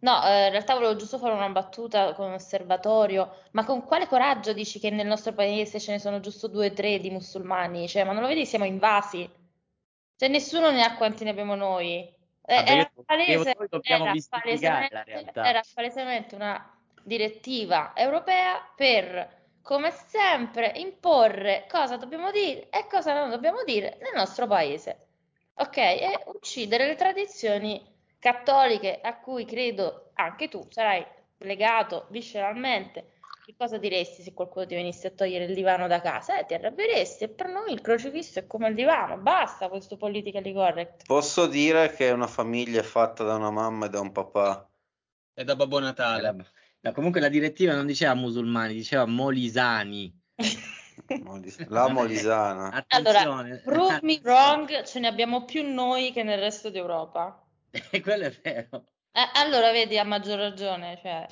No, 0.00 0.24
eh, 0.26 0.46
in 0.46 0.50
realtà 0.50 0.74
volevo 0.74 0.96
giusto 0.96 1.16
fare 1.18 1.32
una 1.32 1.48
battuta 1.48 2.12
con 2.14 2.26
un 2.26 2.32
osservatorio, 2.32 3.42
ma 3.52 3.64
con 3.64 3.84
quale 3.84 4.08
coraggio 4.08 4.52
dici 4.52 4.80
che 4.80 4.90
nel 4.90 5.06
nostro 5.06 5.32
paese 5.32 5.78
ce 5.78 5.92
ne 5.92 6.00
sono 6.00 6.18
giusto 6.18 6.48
due 6.48 6.70
o 6.70 6.72
tre 6.72 6.98
di 6.98 7.08
musulmani? 7.08 7.86
Cioè, 7.86 8.02
ma 8.02 8.12
non 8.12 8.22
lo 8.22 8.28
vedi, 8.28 8.46
siamo 8.46 8.64
invasi. 8.64 9.30
Cioè, 10.16 10.28
nessuno 10.28 10.72
ne 10.72 10.82
ha 10.82 10.96
quanti 10.96 11.22
ne 11.22 11.30
abbiamo 11.30 11.54
noi. 11.54 12.12
Eh, 12.44 12.64
era, 12.66 12.90
palese, 13.06 13.56
era, 13.82 14.12
palesemente, 14.28 15.40
era 15.40 15.60
palesemente 15.72 16.34
una 16.34 16.76
direttiva 17.04 17.92
europea 17.94 18.60
per 18.74 19.41
come 19.62 19.92
sempre, 20.08 20.72
imporre 20.76 21.66
cosa 21.70 21.96
dobbiamo 21.96 22.30
dire 22.30 22.68
e 22.70 22.86
cosa 22.90 23.14
non 23.14 23.30
dobbiamo 23.30 23.62
dire 23.64 23.98
nel 24.02 24.12
nostro 24.14 24.46
paese. 24.46 25.06
Ok? 25.54 25.76
E 25.76 26.22
uccidere 26.26 26.86
le 26.86 26.96
tradizioni 26.96 27.80
cattoliche 28.18 29.00
a 29.00 29.18
cui 29.18 29.44
credo 29.44 30.10
anche 30.14 30.48
tu 30.48 30.66
sarai 30.68 31.04
legato 31.38 32.06
visceralmente. 32.10 33.10
Che 33.44 33.54
cosa 33.56 33.76
diresti 33.76 34.22
se 34.22 34.32
qualcuno 34.32 34.66
ti 34.66 34.76
venisse 34.76 35.08
a 35.08 35.10
togliere 35.10 35.46
il 35.46 35.54
divano 35.54 35.88
da 35.88 36.00
casa? 36.00 36.38
Eh, 36.38 36.46
ti 36.46 36.54
arrabbieresti 36.54 37.24
e 37.24 37.28
per 37.28 37.48
noi 37.48 37.72
il 37.72 37.80
crocifisso 37.80 38.38
è 38.38 38.46
come 38.46 38.68
il 38.68 38.76
divano, 38.76 39.16
basta 39.16 39.68
questo 39.68 39.96
politically 39.96 40.52
correct. 40.52 41.06
Posso 41.06 41.46
dire 41.46 41.92
che 41.92 42.08
è 42.08 42.12
una 42.12 42.28
famiglia 42.28 42.84
fatta 42.84 43.24
da 43.24 43.34
una 43.34 43.50
mamma 43.50 43.86
e 43.86 43.88
da 43.88 43.98
un 43.98 44.12
papà. 44.12 44.68
È 45.34 45.42
da 45.42 45.56
Babbo 45.56 45.80
Natale. 45.80 46.36
No, 46.82 46.92
comunque 46.92 47.20
la 47.20 47.28
direttiva 47.28 47.74
non 47.74 47.86
diceva 47.86 48.14
musulmani, 48.14 48.74
diceva 48.74 49.06
molisani. 49.06 50.12
Molis- 51.22 51.66
La 51.68 51.88
Molisana. 51.88 52.84
Allora, 52.88 53.20
Attenzione. 53.20 53.62
prove 53.64 53.98
me 54.02 54.20
wrong, 54.22 54.82
ce 54.82 55.00
ne 55.00 55.08
abbiamo 55.08 55.44
più 55.44 55.62
noi 55.62 56.12
che 56.12 56.22
nel 56.22 56.38
resto 56.38 56.70
d'Europa. 56.70 57.38
E 57.90 58.00
quello 58.00 58.24
è 58.24 58.30
vero. 58.42 58.86
Eh, 59.12 59.30
allora, 59.34 59.72
vedi, 59.72 59.98
ha 59.98 60.04
maggior 60.04 60.38
ragione, 60.38 60.98
cioè... 61.00 61.26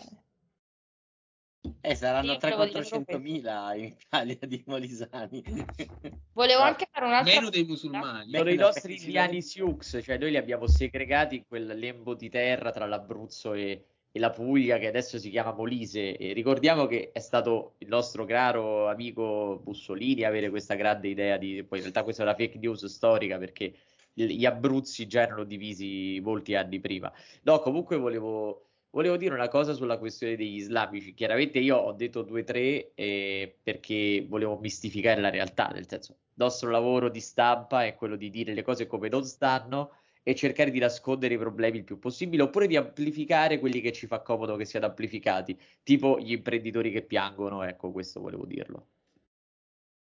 Eh, 1.82 1.94
saranno 1.94 2.32
Io 2.32 2.38
volevo 2.38 2.64
dire 2.64 2.84
solo 2.84 3.04
300-400 3.06 3.76
in 3.76 3.84
Italia 3.84 4.38
di 4.40 4.62
molisani. 4.66 5.44
Volevo 6.32 6.62
anche 6.62 6.88
fare 6.90 7.04
un'altra 7.04 7.34
Meno 7.34 7.50
dei 7.50 7.64
musulmani. 7.64 8.32
Sono 8.32 8.50
i 8.50 8.56
nostri 8.56 8.96
indiani 8.96 9.42
Sioux, 9.42 10.02
cioè 10.02 10.16
noi 10.16 10.30
li 10.30 10.36
abbiamo 10.38 10.66
segregati 10.66 11.36
in 11.36 11.46
quel 11.46 11.78
lembo 11.78 12.14
di 12.14 12.30
terra 12.30 12.70
tra 12.70 12.86
l'Abruzzo 12.86 13.52
e, 13.52 13.84
e 14.12 14.18
la 14.18 14.30
Puglia 14.30 14.78
che 14.78 14.88
adesso 14.88 15.18
si 15.18 15.30
chiama 15.30 15.52
Molise. 15.52 16.16
E 16.16 16.32
ricordiamo 16.32 16.86
che 16.86 17.10
è 17.12 17.20
stato 17.20 17.74
il 17.78 17.88
nostro 17.88 18.24
caro 18.24 18.88
amico 18.88 19.62
Mussolini 19.64 20.24
a 20.24 20.28
avere 20.28 20.50
questa 20.50 20.74
grande 20.74 21.08
idea 21.08 21.36
di... 21.36 21.62
Poi 21.64 21.78
in 21.78 21.84
realtà 21.84 22.02
questa 22.02 22.22
è 22.22 22.26
una 22.26 22.34
fake 22.34 22.58
news 22.58 22.84
storica 22.86 23.38
perché 23.38 23.72
gli 24.12 24.44
Abruzzi 24.44 25.06
già 25.06 25.22
erano 25.22 25.44
divisi 25.44 26.20
molti 26.22 26.54
anni 26.54 26.80
prima. 26.80 27.12
No, 27.42 27.60
comunque 27.60 27.96
volevo, 27.96 28.66
volevo 28.90 29.16
dire 29.16 29.34
una 29.34 29.48
cosa 29.48 29.72
sulla 29.72 29.98
questione 29.98 30.36
degli 30.36 30.56
islamici. 30.56 31.14
Chiaramente 31.14 31.58
io 31.60 31.76
ho 31.76 31.92
detto 31.92 32.22
due 32.22 32.40
o 32.40 32.44
tre 32.44 32.92
eh, 32.94 33.56
perché 33.62 34.26
volevo 34.28 34.58
mistificare 34.58 35.20
la 35.20 35.30
realtà, 35.30 35.68
nel 35.68 35.88
senso, 35.88 36.12
il 36.12 36.34
nostro 36.34 36.70
lavoro 36.70 37.08
di 37.08 37.20
stampa 37.20 37.84
è 37.84 37.94
quello 37.94 38.16
di 38.16 38.28
dire 38.30 38.54
le 38.54 38.62
cose 38.62 38.86
come 38.86 39.08
non 39.08 39.24
stanno 39.24 39.92
e 40.22 40.34
cercare 40.34 40.70
di 40.70 40.78
nascondere 40.78 41.34
i 41.34 41.38
problemi 41.38 41.78
il 41.78 41.84
più 41.84 41.98
possibile, 41.98 42.42
oppure 42.42 42.66
di 42.66 42.76
amplificare 42.76 43.58
quelli 43.58 43.80
che 43.80 43.92
ci 43.92 44.06
fa 44.06 44.20
comodo 44.20 44.56
che 44.56 44.64
siano 44.64 44.86
amplificati, 44.86 45.58
tipo 45.82 46.18
gli 46.18 46.32
imprenditori 46.32 46.90
che 46.90 47.02
piangono, 47.02 47.62
ecco, 47.62 47.90
questo 47.90 48.20
volevo 48.20 48.44
dirlo. 48.44 48.88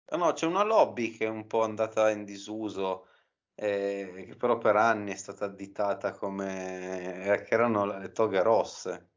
No, 0.09 0.33
c'è 0.33 0.47
una 0.47 0.63
lobby 0.63 1.11
che 1.11 1.27
è 1.27 1.29
un 1.29 1.47
po' 1.47 1.63
andata 1.63 2.11
in 2.11 2.25
disuso, 2.25 3.09
eh, 3.55 4.25
che 4.29 4.37
però 4.37 4.57
per 4.57 4.77
anni 4.77 5.13
è 5.13 5.17
stata 5.17 5.47
additata 5.47 6.13
come 6.13 7.25
eh, 7.25 7.43
che 7.43 7.55
erano 7.55 7.85
le 7.99 8.13
toghe 8.13 8.43
rosse. 8.43 9.11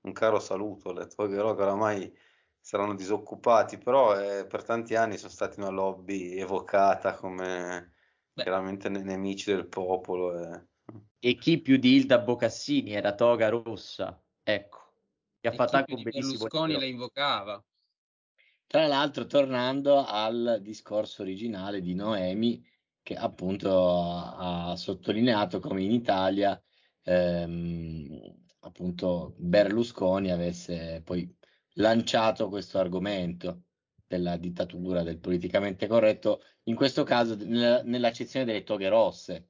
Un 0.00 0.12
caro 0.12 0.40
saluto, 0.40 0.92
le 0.92 1.06
toghe 1.06 1.40
rosse 1.40 1.62
oramai 1.62 2.18
saranno 2.60 2.94
disoccupati, 2.94 3.78
però 3.78 4.18
eh, 4.18 4.46
per 4.46 4.64
tanti 4.64 4.96
anni 4.96 5.16
sono 5.18 5.30
stati 5.30 5.60
una 5.60 5.70
lobby 5.70 6.36
evocata 6.36 7.14
come 7.14 7.93
Beh. 8.34 8.42
chiaramente 8.42 8.88
ne- 8.88 9.02
nemici 9.02 9.52
del 9.52 9.66
popolo. 9.68 10.38
eh. 10.38 10.66
E 11.20 11.34
chi 11.36 11.60
più 11.60 11.76
di 11.78 11.94
Hilda 11.94 12.18
Bocassini 12.18 12.92
era 12.92 13.14
Toga 13.14 13.48
Rossa, 13.48 14.22
ecco, 14.42 14.92
che 15.40 15.48
ha 15.48 15.52
E 15.52 15.56
fatto 15.56 15.76
anche 15.76 15.94
un 15.94 16.02
bellissimo 16.02 16.38
Berlusconi 16.38 16.74
la 16.74 16.84
invocava. 16.84 17.64
Tra 18.66 18.86
l'altro, 18.86 19.26
tornando 19.26 20.04
al 20.04 20.58
discorso 20.60 21.22
originale 21.22 21.80
di 21.80 21.94
Noemi, 21.94 22.62
che 23.02 23.14
appunto 23.14 24.00
ha, 24.00 24.70
ha 24.70 24.76
sottolineato 24.76 25.60
come 25.60 25.82
in 25.82 25.92
Italia 25.92 26.60
ehm, 27.04 28.34
appunto 28.60 29.34
Berlusconi 29.38 30.30
avesse 30.30 31.02
poi 31.04 31.32
lanciato 31.74 32.48
questo 32.48 32.78
argomento 32.78 33.64
della 34.06 34.36
dittatura, 34.36 35.02
del 35.02 35.18
politicamente 35.20 35.86
corretto, 35.86 36.40
in 36.64 36.74
questo 36.76 37.02
caso 37.04 37.36
nella- 37.36 37.82
nell'accezione 37.82 38.44
delle 38.44 38.62
toghe 38.64 38.88
rosse. 38.88 39.48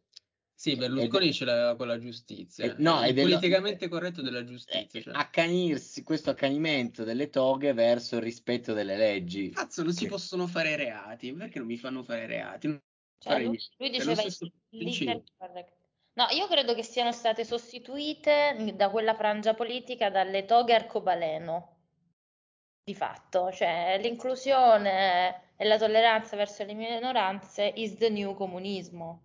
Sì, 0.57 0.77
Berlusconi 0.77 1.33
ce 1.33 1.45
l'aveva 1.45 1.77
con 1.77 1.89
la 1.89 1.99
giustizia. 1.99 2.65
Eh, 2.65 2.75
no, 2.79 3.01
il 3.01 3.09
è 3.09 3.13
dello- 3.13 3.29
politicamente 3.29 3.89
corretto 3.89 4.23
della 4.23 4.45
giustizia. 4.45 5.01
eh, 5.01 5.03
cioè. 5.03 5.15
accanirsi, 5.15 6.03
questo 6.05 6.31
accanimento 6.31 7.03
delle 7.05 7.29
toghe 7.29 7.73
verso 7.73 8.17
il 8.17 8.23
rispetto 8.23 8.73
delle 8.73 8.97
leggi. 8.97 9.51
Cazzo, 9.51 9.83
non 9.83 9.93
si 9.93 10.05
Che- 10.05 10.11
possono 10.11 10.47
fare 10.47 10.77
reati. 10.77 11.33
Perché 11.35 11.59
non 11.59 11.67
mi 11.67 11.77
fanno 11.77 12.03
fare 12.03 12.27
reati? 12.27 12.69
Non 12.69 12.81
Cioè, 13.19 13.33
fare 13.33 13.45
lui, 13.45 13.59
lui 13.79 13.89
È 13.91 14.05
lo 14.05 14.25
diceva 14.69 15.23
correct. 15.37 15.73
No, 16.15 16.27
io 16.31 16.47
credo 16.47 16.75
che 16.75 16.85
siano 16.85 17.11
state 17.11 17.45
sostituite 17.45 18.73
da 18.77 18.89
quella 18.89 19.15
frangia 19.15 19.53
politica 19.55 20.09
dalle 20.11 20.45
toghe 20.45 20.73
arcobaleno, 20.75 21.81
di 22.85 22.95
fatto, 22.95 23.51
cioè 23.51 23.99
l'inclusione 24.01 25.43
e 25.57 25.65
la 25.65 25.79
tolleranza 25.79 26.37
verso 26.37 26.65
le 26.65 26.75
minoranze 26.75 27.73
is 27.77 27.97
the 27.97 28.09
new 28.11 28.35
comunismo, 28.35 29.23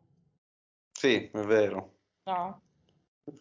Sì, 0.92 1.30
è 1.34 1.39
vero, 1.46 1.98
no? 2.26 2.62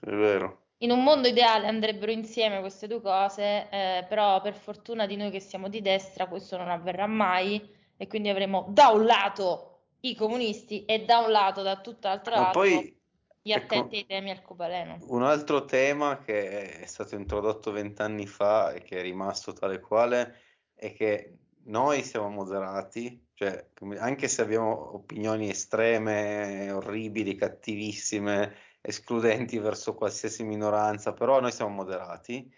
è 0.00 0.10
vero. 0.10 0.66
in 0.78 0.90
un 0.90 1.02
mondo 1.04 1.28
ideale 1.28 1.66
andrebbero 1.68 2.10
insieme 2.12 2.60
queste 2.60 2.86
due 2.88 3.00
cose, 3.00 3.68
eh, 3.70 4.06
però 4.08 4.40
per 4.40 4.54
fortuna 4.54 5.06
di 5.06 5.16
noi 5.16 5.30
che 5.30 5.40
siamo 5.40 5.68
di 5.68 5.80
destra 5.80 6.26
questo 6.28 6.56
non 6.56 6.68
avverrà 6.68 7.06
mai 7.06 7.68
e 7.96 8.06
quindi 8.06 8.28
avremo 8.28 8.66
da 8.70 8.88
un 8.88 9.04
lato 9.04 9.86
i 10.00 10.14
comunisti 10.14 10.84
e 10.84 11.04
da 11.04 11.18
un 11.18 11.30
lato, 11.30 11.62
da 11.62 11.80
tutt'altro 11.80 12.34
Ma 12.34 12.40
lato, 12.40 12.58
poi, 12.58 12.96
gli 13.42 13.52
ecco, 13.52 13.74
attenti 13.76 13.96
ai 13.96 14.06
temi 14.06 14.30
arcobaleno. 14.30 15.08
un 15.08 15.22
altro 15.22 15.64
tema 15.64 16.18
che 16.18 16.80
è 16.80 16.86
stato 16.86 17.14
introdotto 17.16 17.70
vent'anni 17.72 18.26
fa 18.26 18.72
e 18.72 18.82
che 18.82 18.98
è 18.98 19.02
rimasto 19.02 19.52
tale 19.52 19.80
quale 19.80 20.36
è 20.74 20.92
che 20.92 21.38
noi 21.68 22.02
siamo 22.02 22.28
moderati, 22.28 23.28
cioè 23.34 23.70
anche 23.98 24.28
se 24.28 24.42
abbiamo 24.42 24.94
opinioni 24.94 25.48
estreme, 25.48 26.70
orribili, 26.70 27.34
cattivissime, 27.34 28.54
escludenti 28.80 29.58
verso 29.58 29.94
qualsiasi 29.94 30.44
minoranza, 30.44 31.12
però 31.12 31.40
noi 31.40 31.52
siamo 31.52 31.74
moderati 31.74 32.50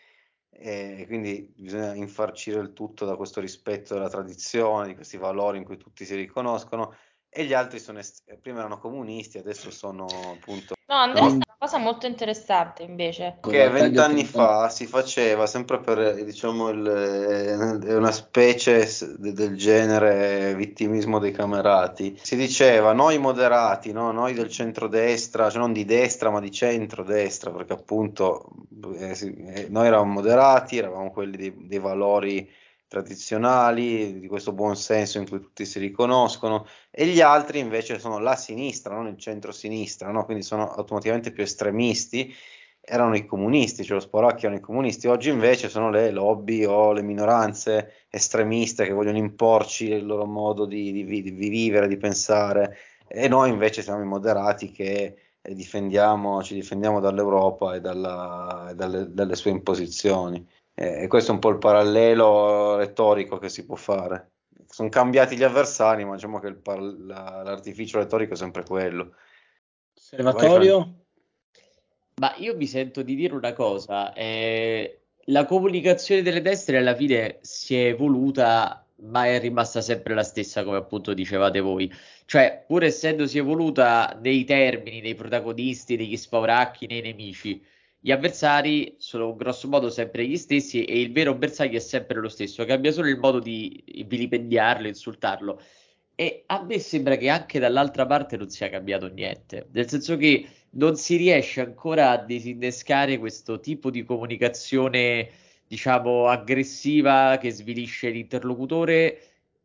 e 0.53 1.05
quindi 1.07 1.53
bisogna 1.57 1.95
infarcire 1.95 2.61
il 2.61 2.73
tutto 2.73 3.05
da 3.05 3.17
questo 3.17 3.41
rispetto 3.41 3.95
della 3.95 4.09
tradizione, 4.11 4.89
di 4.89 4.95
questi 4.95 5.17
valori 5.17 5.59
in 5.59 5.65
cui 5.65 5.77
tutti 5.77 6.05
si 6.05 6.15
riconoscono 6.15 6.95
e 7.31 7.45
gli 7.45 7.55
altri 7.55 7.79
sono 7.79 8.01
est- 8.01 8.25
prima 8.43 8.59
erano 8.59 8.79
comunisti, 8.79 9.39
adesso 9.39 9.71
sono 9.71 10.07
appunto 10.35 10.75
No, 10.91 10.97
Andrea, 10.97 11.23
No. 11.23 11.29
è 11.29 11.33
una 11.35 11.57
cosa 11.57 11.79
molto 11.79 12.07
interessante 12.07 12.83
invece. 12.83 13.39
Che 13.49 13.69
vent'anni 13.69 14.25
fa 14.25 14.69
si 14.69 14.87
faceva 14.87 15.47
sempre 15.47 15.79
per, 15.79 16.25
diciamo, 16.25 16.69
il- 16.71 17.81
è 17.87 17.95
una 17.95 18.11
specie 18.11 18.89
del 19.17 19.57
genere 19.57 20.53
vittimismo 20.57 21.21
dei 21.21 21.31
camerati. 21.31 22.19
Si 22.21 22.35
diceva 22.35 22.93
noi 22.93 23.19
moderati, 23.19 23.93
no? 23.93 24.11
Noi 24.11 24.35
del 24.35 24.49
centrodestra, 24.51 25.49
cioè 25.49 25.61
non 25.61 25.73
di 25.73 25.85
destra 25.85 26.31
ma 26.31 26.41
di 26.41 26.51
centrodestra, 26.51 27.53
perché 27.53 27.73
appunto 27.73 28.51
eh, 28.97 29.17
eh, 29.55 29.67
noi 29.71 29.87
eravamo 29.87 30.15
moderati, 30.15 30.79
eravamo 30.79 31.13
quelli 31.13 31.37
dei, 31.37 31.55
dei 31.69 31.79
valori 31.79 32.51
tradizionali, 32.91 34.19
di 34.19 34.27
questo 34.27 34.53
buon 34.53 34.75
senso 34.75 35.19
in 35.19 35.29
cui 35.29 35.41
tutti 35.41 35.65
si 35.65 35.79
riconoscono, 35.79 36.67
e 36.91 37.07
gli 37.07 37.21
altri 37.21 37.61
invece 37.61 38.01
sono 38.01 38.19
la 38.19 38.35
sinistra, 38.35 38.97
non 38.97 39.07
il 39.07 39.17
centro-sinistra, 39.17 40.11
no? 40.11 40.25
Quindi 40.25 40.43
sono 40.43 40.69
automaticamente 40.69 41.31
più 41.31 41.45
estremisti 41.45 42.35
erano 42.83 43.15
i 43.15 43.27
comunisti, 43.27 43.85
cioè 43.85 43.99
lo 43.99 44.03
Sporacchi 44.03 44.47
erano 44.47 44.59
i 44.59 44.63
comunisti, 44.63 45.07
oggi 45.07 45.29
invece 45.29 45.69
sono 45.69 45.91
le 45.91 46.11
lobby 46.11 46.65
o 46.65 46.93
le 46.93 47.03
minoranze 47.03 48.07
estremiste 48.11 48.85
che 48.85 48.93
vogliono 48.93 49.19
imporci 49.19 49.91
il 49.91 50.05
loro 50.05 50.25
modo 50.25 50.65
di, 50.65 50.91
di 50.91 51.05
di 51.05 51.49
vivere, 51.49 51.87
di 51.87 51.97
pensare, 51.97 52.77
e 53.07 53.29
noi 53.29 53.51
invece 53.51 53.83
siamo 53.83 54.03
i 54.03 54.07
moderati 54.07 54.73
che 54.73 55.17
eh, 55.41 55.55
difendiamo, 55.55 56.43
ci 56.43 56.55
difendiamo 56.55 56.99
dall'Europa 57.01 57.75
e 57.75 57.81
dalla- 57.81 58.71
e 58.71 58.75
dalle, 58.75 59.13
dalle 59.13 59.37
sue 59.37 59.51
imposizioni. 59.51 60.45
Eh, 60.81 61.03
e 61.03 61.07
questo 61.09 61.31
è 61.31 61.35
un 61.35 61.41
po' 61.41 61.51
il 61.51 61.59
parallelo 61.59 62.77
retorico 62.77 63.37
che 63.37 63.51
si 63.51 63.67
può 63.67 63.77
fare. 63.77 64.31
Sono 64.67 64.89
cambiati 64.89 65.37
gli 65.37 65.43
avversari, 65.43 66.07
ma 66.07 66.15
diciamo 66.15 66.39
che 66.39 66.47
il 66.47 66.57
par- 66.57 66.81
la- 66.81 67.43
l'artificio 67.45 67.99
retorico 67.99 68.33
è 68.33 68.37
sempre 68.37 68.65
quello. 68.65 69.13
Osservatorio? 69.95 71.05
Ma 72.15 72.35
io 72.39 72.57
mi 72.57 72.67
sento 72.67 73.03
di 73.03 73.15
dire 73.15 73.35
una 73.35 73.53
cosa, 73.53 74.15
eh, 74.15 75.03
la 75.25 75.45
comunicazione 75.45 76.23
delle 76.23 76.41
destre 76.41 76.79
alla 76.79 76.95
fine 76.95 77.41
si 77.43 77.77
è 77.77 77.89
evoluta, 77.89 78.83
ma 79.03 79.27
è 79.27 79.39
rimasta 79.39 79.83
sempre 79.83 80.15
la 80.15 80.23
stessa, 80.23 80.65
come 80.65 80.79
appunto 80.79 81.13
dicevate 81.13 81.61
voi. 81.61 81.93
Cioè, 82.25 82.65
pur 82.67 82.85
essendosi 82.85 83.37
evoluta 83.37 84.19
nei 84.19 84.45
termini, 84.45 85.03
nei 85.03 85.15
protagonisti, 85.15 85.97
negli 85.97 86.17
spauracchi, 86.17 86.87
nei 86.87 87.03
nemici, 87.03 87.63
gli 88.03 88.13
avversari 88.13 88.95
sono 88.97 89.37
grosso 89.37 89.69
modo 89.69 89.91
sempre 89.91 90.27
gli 90.27 90.39
stessi 90.39 90.85
e 90.85 91.01
il 91.01 91.13
vero 91.13 91.35
bersaglio 91.35 91.77
è 91.77 91.81
sempre 91.81 92.19
lo 92.19 92.31
stesso, 92.31 92.65
cambia 92.65 92.93
solo 92.93 93.09
il 93.09 93.19
modo 93.19 93.41
di 93.41 93.85
vilipendiarlo, 94.07 94.89
insultarlo. 94.89 95.61
E 96.15 96.45
a 96.47 96.63
me 96.65 96.79
sembra 96.79 97.17
che 97.17 97.29
anche 97.29 97.59
dall'altra 97.59 98.07
parte 98.07 98.37
non 98.39 98.49
sia 98.49 98.71
cambiato 98.71 99.09
niente, 99.09 99.69
nel 99.73 99.89
senso 99.89 100.17
che 100.17 100.47
non 100.71 100.97
si 100.97 101.17
riesce 101.17 101.61
ancora 101.61 102.11
a 102.11 102.25
disinnescare 102.25 103.19
questo 103.19 103.61
tipo 103.61 103.91
di 103.91 104.03
comunicazione, 104.03 105.29
diciamo, 105.67 106.27
aggressiva 106.27 107.39
che 107.39 107.51
svilisce 107.51 108.11
l'interlocutore 108.11 109.23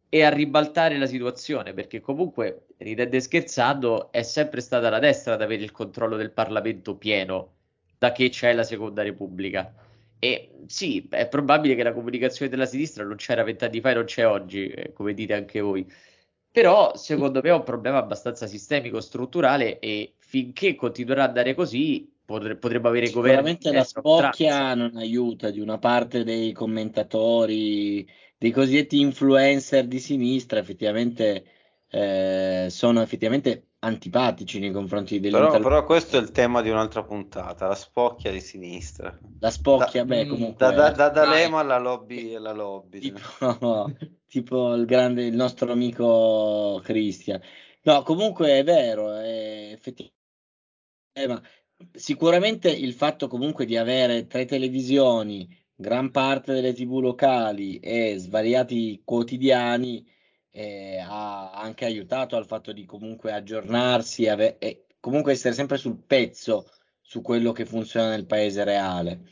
e 0.09 0.23
a 0.23 0.29
ribaltare 0.29 0.97
la 0.97 1.07
situazione, 1.07 1.73
perché 1.73 2.01
comunque, 2.01 2.67
ridendo 2.77 3.15
e 3.15 3.19
scherzando, 3.21 4.11
è 4.11 4.23
sempre 4.23 4.61
stata 4.61 4.89
la 4.89 4.99
destra 4.99 5.33
ad 5.33 5.41
avere 5.41 5.63
il 5.63 5.71
controllo 5.71 6.15
del 6.17 6.31
Parlamento 6.31 6.95
pieno 6.95 7.54
da 7.97 8.11
che 8.11 8.29
c'è 8.29 8.53
la 8.53 8.63
Seconda 8.63 9.03
Repubblica. 9.03 9.73
E 10.19 10.51
sì, 10.67 11.07
è 11.09 11.27
probabile 11.27 11.75
che 11.75 11.83
la 11.83 11.93
comunicazione 11.93 12.49
della 12.49 12.65
sinistra 12.65 13.03
non 13.03 13.15
c'era 13.15 13.43
vent'anni 13.43 13.81
fa 13.81 13.91
e 13.91 13.93
non 13.93 14.05
c'è 14.05 14.25
oggi, 14.25 14.67
eh, 14.67 14.93
come 14.93 15.13
dite 15.13 15.33
anche 15.33 15.59
voi. 15.59 15.85
Però 16.51 16.95
secondo 16.95 17.41
me 17.43 17.49
è 17.49 17.53
un 17.53 17.63
problema 17.63 17.97
abbastanza 17.97 18.47
sistemico, 18.47 19.01
strutturale 19.01 19.79
e 19.79 20.13
finché 20.19 20.75
continuerà 20.75 21.23
ad 21.23 21.29
andare 21.29 21.53
così 21.53 22.09
potre- 22.25 22.55
potremmo 22.55 22.87
avere 22.87 23.09
governi 23.09 23.57
Sicuramente 23.59 23.71
la 23.71 23.83
spocchia 23.83 24.73
non 24.73 24.95
aiuta 24.95 25.51
di 25.51 25.59
una 25.59 25.77
parte 25.77 26.23
dei 26.23 26.51
commentatori, 26.53 28.07
dei 28.37 28.51
cosiddetti 28.51 28.99
influencer 28.99 29.85
di 29.85 29.99
sinistra, 29.99 30.59
effettivamente 30.59 31.45
eh, 31.89 32.67
sono 32.69 33.01
effettivamente 33.01 33.67
antipatici 33.85 34.59
nei 34.59 34.71
confronti 34.71 35.19
Però, 35.29 35.39
dell'interlocutore. 35.39 35.75
però 35.75 35.85
questo 35.85 36.17
è 36.17 36.19
il 36.21 36.31
tema 36.31 36.61
di 36.61 36.69
un'altra 36.69 37.03
puntata, 37.03 37.67
la 37.67 37.75
spocchia 37.75 38.31
di 38.31 38.39
sinistra. 38.41 39.17
La 39.39 39.49
Da, 39.49 39.51
spocchia, 39.51 40.05
beh, 40.05 40.25
Mm, 40.25 40.29
comunque 40.29 40.55
da, 40.57 40.71
da, 40.71 40.91
da. 40.91 41.09
D'Alema 41.09 41.59
alla 41.59 41.77
lobby, 41.77 42.33
alla 42.35 42.51
lobby. 42.53 42.99
tipo, 42.99 43.19
tipo 44.27 44.73
il 44.73 44.85
grande, 44.85 45.25
il 45.25 45.35
nostro 45.35 45.71
amico 45.71 46.79
Christian. 46.83 47.41
No, 47.83 48.01
comunque 48.03 48.57
è 48.59 48.63
vero, 48.63 49.13
è 49.13 49.71
effettivamente, 49.71 50.13
eh, 51.13 51.27
ma 51.27 51.41
sicuramente 51.93 52.69
il 52.71 52.93
fatto 52.93 53.27
comunque 53.27 53.65
di 53.65 53.77
avere 53.77 54.27
tre 54.27 54.45
televisioni, 54.45 55.47
gran 55.75 56.11
parte 56.11 56.53
delle 56.53 56.73
TV 56.73 56.99
locali 56.99 57.77
e 57.79 58.15
svariati 58.17 59.01
quotidiani 59.03 60.05
eh, 60.55 60.99
ha 60.99 61.51
anche 61.51 61.83
aiutato 61.83 62.37
al 62.37 62.45
fatto 62.45 62.71
di 62.71 62.85
comunque 62.85 63.33
aggiornarsi 63.33 64.29
ave- 64.29 64.57
e 64.57 64.85
comunque 65.01 65.33
essere 65.33 65.53
sempre 65.53 65.75
sul 65.75 65.97
pezzo 65.97 66.69
su 67.01 67.21
quello 67.21 67.51
che 67.51 67.65
funziona 67.65 68.09
nel 68.09 68.25
paese 68.25 68.63
reale, 68.63 69.31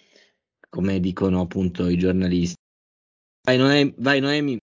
come 0.69 0.99
dicono 0.99 1.39
appunto 1.39 1.87
i 1.87 1.97
giornalisti. 1.97 2.55
Vai, 3.45 3.57
Noemi, 3.57 3.93
vai, 3.97 4.19
Noemi. 4.19 4.57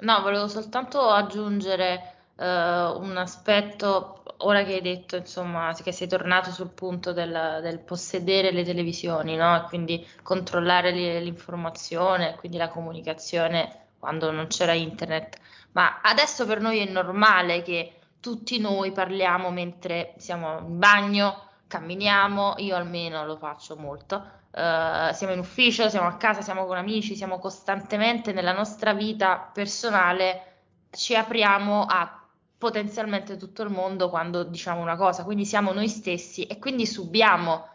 No, 0.00 0.20
volevo 0.20 0.46
soltanto 0.46 1.00
aggiungere 1.08 2.32
eh, 2.36 2.44
un 2.44 3.16
aspetto, 3.16 4.22
ora 4.38 4.62
che 4.62 4.74
hai 4.74 4.82
detto, 4.82 5.16
insomma, 5.16 5.74
che 5.74 5.90
sei 5.90 6.06
tornato 6.06 6.50
sul 6.50 6.70
punto 6.70 7.12
del, 7.14 7.60
del 7.62 7.80
possedere 7.80 8.52
le 8.52 8.62
televisioni, 8.62 9.36
no? 9.36 9.56
E 9.56 9.62
quindi 9.68 10.06
controllare 10.22 10.92
li- 10.92 11.24
l'informazione, 11.24 12.36
quindi 12.36 12.58
la 12.58 12.68
comunicazione 12.68 13.86
quando 13.98 14.30
non 14.30 14.46
c'era 14.48 14.72
internet. 14.72 15.38
Ma 15.72 16.00
adesso 16.02 16.46
per 16.46 16.60
noi 16.60 16.78
è 16.78 16.90
normale 16.90 17.62
che 17.62 17.94
tutti 18.20 18.58
noi 18.58 18.92
parliamo 18.92 19.50
mentre 19.50 20.14
siamo 20.18 20.58
in 20.60 20.78
bagno, 20.78 21.42
camminiamo, 21.66 22.54
io 22.58 22.76
almeno 22.76 23.24
lo 23.24 23.36
faccio 23.36 23.76
molto 23.76 24.36
eh, 24.52 25.10
siamo 25.12 25.32
in 25.34 25.38
ufficio, 25.40 25.88
siamo 25.88 26.06
a 26.08 26.16
casa, 26.16 26.40
siamo 26.42 26.66
con 26.66 26.76
amici, 26.76 27.14
siamo 27.16 27.38
costantemente 27.38 28.32
nella 28.32 28.52
nostra 28.52 28.92
vita 28.94 29.38
personale, 29.52 30.44
ci 30.90 31.14
apriamo 31.14 31.84
a 31.84 32.22
potenzialmente 32.56 33.36
tutto 33.36 33.62
il 33.62 33.70
mondo 33.70 34.08
quando 34.08 34.42
diciamo 34.42 34.80
una 34.80 34.96
cosa, 34.96 35.22
quindi 35.24 35.44
siamo 35.44 35.72
noi 35.72 35.88
stessi 35.88 36.44
e 36.46 36.58
quindi 36.58 36.86
subiamo 36.86 37.68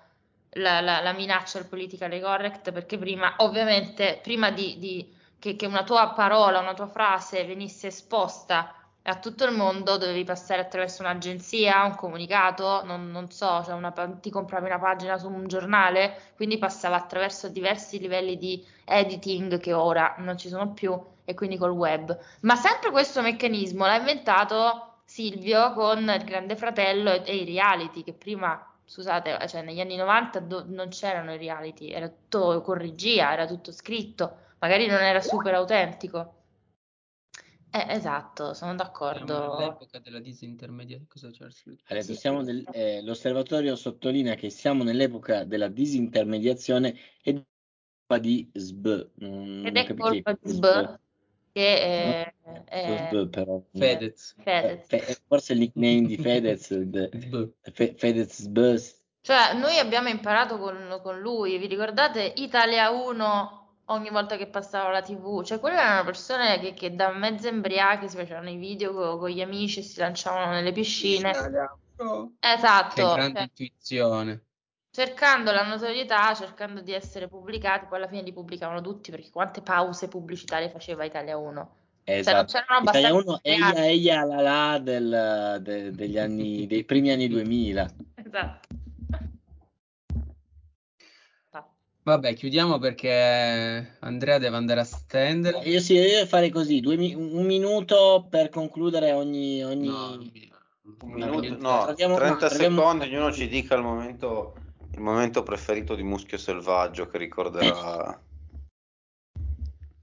la, 0.56 0.82
la- 0.82 1.02
la 1.02 1.14
minaccia 1.14 1.60
del 1.60 1.68
politically 1.68 2.20
correct 2.20 2.72
perché 2.72 2.98
prima, 2.98 3.34
ovviamente, 3.38 4.20
prima 4.22 4.52
di, 4.52 4.78
di- 4.80 5.14
che, 5.44 5.58
che 5.58 5.66
una 5.66 5.84
tua 5.84 6.14
parola, 6.14 6.60
una 6.60 6.74
tua 6.74 6.88
frase 6.88 7.44
venisse 7.44 7.88
esposta 7.88 8.74
a 9.02 9.20
tutto 9.20 9.44
il 9.44 9.54
mondo 9.54 9.98
dovevi 9.98 10.24
passare 10.24 10.62
attraverso 10.62 11.02
un'agenzia, 11.02 11.84
un 11.84 11.96
comunicato, 11.96 12.82
non, 12.86 13.12
non 13.12 13.30
so, 13.30 13.62
cioè 13.66 13.74
una 13.74 13.92
ti 13.92 14.30
compravi 14.30 14.68
una 14.68 14.80
pagina 14.80 15.18
su 15.18 15.28
un 15.28 15.46
giornale, 15.48 16.32
quindi 16.38 16.58
passava 16.58 16.96
attraverso 16.96 17.50
diversi 17.50 18.00
livelli 18.00 18.38
di 18.38 18.66
editing 18.86 19.60
che 19.60 19.74
ora 19.74 20.16
non 20.20 20.38
ci 20.38 20.48
sono 20.48 20.72
più 20.72 20.98
e 21.26 21.34
quindi 21.34 21.58
col 21.58 21.72
web. 21.72 22.18
Ma 22.44 22.56
sempre 22.56 22.92
questo 22.92 23.22
meccanismo 23.22 23.86
l'ha 23.86 23.98
inventato 23.98 25.00
Silvio 25.04 25.74
con 25.74 26.10
il 26.10 26.24
Grande 26.24 26.56
Fratello 26.56 27.22
e 27.22 27.36
i 27.36 27.44
reality, 27.44 28.02
che 28.02 28.14
prima, 28.14 28.73
scusate, 28.94 29.48
cioè 29.48 29.64
negli 29.64 29.80
anni 29.80 29.96
90 29.96 30.40
do- 30.40 30.66
non 30.68 30.90
c'erano 30.90 31.34
i 31.34 31.38
reality, 31.38 31.90
era 31.90 32.08
tutto 32.08 32.62
con 32.62 32.78
regia, 32.78 33.34
era 33.34 33.48
tutto 33.48 33.72
scritto, 33.72 34.38
magari 34.60 34.86
non 34.86 35.02
era 35.02 35.20
super 35.20 35.56
autentico. 35.56 36.42
Eh, 37.72 37.88
esatto, 37.90 38.54
sono 38.54 38.76
d'accordo. 38.76 39.58
nell'epoca 39.58 39.98
della 39.98 40.20
disintermediazione. 40.20 41.08
Cosa 41.10 41.32
c'è? 41.32 41.48
Detto, 41.88 42.14
siamo 42.14 42.42
nel- 42.42 42.68
eh, 42.72 43.02
l'osservatorio 43.02 43.76
sottolinea 43.76 44.36
che 44.36 44.52
siamo 44.52 44.84
nell'epoca 44.84 45.44
della 45.44 45.70
disintermediazione 45.70 46.96
e 47.24 47.44
di 48.20 48.48
SB. 48.54 49.10
Non, 49.16 49.66
Ed 49.66 49.74
non 49.74 49.84
è 49.84 49.94
colpa 49.96 50.34
di 50.40 50.52
SB 50.52 51.00
che 51.54 51.80
è, 51.80 52.34
No, 52.46 52.64
è- 52.66 53.08
SB 53.10 53.30
però. 53.30 53.62
Fedez. 53.72 54.36
Fedez. 54.42 54.92
Eh, 54.92 55.00
Fe- 55.00 55.22
forse 55.28 55.54
il 55.54 55.60
nickname 55.60 56.02
di 56.02 56.18
Fedez. 56.18 56.68
Fe- 57.72 57.96
Fedez 57.96 58.42
SB. 58.42 58.58
Cioè, 59.22 59.54
noi 59.54 59.78
abbiamo 59.78 60.10
imparato 60.10 60.58
con, 60.58 61.00
con 61.02 61.20
lui, 61.20 61.58
vi 61.58 61.68
ricordate 61.68 62.34
Italia 62.38 62.90
1 62.90 63.62
ogni 63.86 64.10
volta 64.10 64.36
che 64.36 64.48
passava 64.48 64.90
la 64.90 65.02
TV? 65.02 65.44
Cioè, 65.44 65.60
quelle 65.60 65.78
erano 65.78 66.04
persone 66.04 66.60
che, 66.60 66.74
che 66.74 66.96
da 66.96 67.12
mezze 67.12 67.48
embriache 67.48 68.10
si 68.10 68.18
facevano 68.18 68.50
i 68.50 68.58
video 68.58 68.94
co- 68.94 69.18
con, 69.20 69.30
gli 69.30 69.42
amici 69.42 69.80
e 69.80 69.84
si 69.84 70.00
lanciavano 70.00 70.52
nelle 70.52 70.72
piscine. 70.74 71.32
Esatto, 72.40 72.94
Che 72.96 73.02
grande 73.02 73.34
cioè, 73.34 73.42
intuizione. 73.44 74.44
Cercando 75.04 75.52
la 75.52 75.64
notorietà, 75.66 76.36
cercando 76.36 76.82
di 76.82 76.94
essere 76.94 77.28
pubblicati, 77.28 77.88
poi 77.88 77.98
alla 77.98 78.08
fine 78.08 78.22
li 78.22 78.32
pubblicavano 78.32 78.80
tutti 78.80 79.10
perché 79.10 79.32
quante 79.32 79.62
pause 79.62 80.08
pubblicitarie 80.08 80.70
faceva 80.70 81.04
Italia 81.04 81.36
1? 81.36 81.76
Cioè, 82.04 82.14
non 82.14 82.20
Esatto. 82.20 82.52
c'erano 82.52 82.82
Italia 82.84 83.08
abbastanza 83.08 83.30
1, 83.32 83.40
italiani. 83.42 83.88
Eia 83.88 84.22
Eia 84.22 84.24
la 84.24 84.42
la 84.42 84.78
del, 84.80 85.60
de- 85.64 85.92
degli 85.92 86.18
anni, 86.20 86.68
dei 86.68 86.84
primi 86.84 87.10
anni 87.10 87.28
2000. 87.28 87.90
Esatto. 88.16 88.68
Vabbè, 92.06 92.34
chiudiamo 92.34 92.80
perché 92.80 93.96
Andrea 94.02 94.38
deve 94.38 94.58
andare 94.58 94.82
a 94.82 94.84
stendere. 94.84 95.60
Io 95.60 95.80
sì, 95.80 95.94
io 95.94 96.26
farei 96.26 96.50
così, 96.50 96.82
due 96.82 96.98
mi- 96.98 97.14
un 97.16 97.46
minuto 97.46 98.28
per 98.30 98.50
concludere 98.50 99.14
ogni... 99.14 99.64
ogni... 99.64 99.88
No. 99.88 100.22
Un 101.00 101.12
minuto, 101.14 101.58
no, 101.58 101.84
troviamo- 101.86 102.16
30 102.18 102.34
no, 102.34 102.48
troviamo- 102.50 102.76
secondi, 102.82 103.06
ognuno 103.06 103.32
ci 103.32 103.48
dica 103.48 103.76
il 103.76 103.82
momento, 103.84 104.54
il 104.94 105.02
momento 105.02 105.44
preferito 105.44 105.96
di 105.96 106.04
Muschio 106.04 106.38
Selvaggio 106.38 107.08
che 107.08 107.18
ricorderà. 107.18 108.22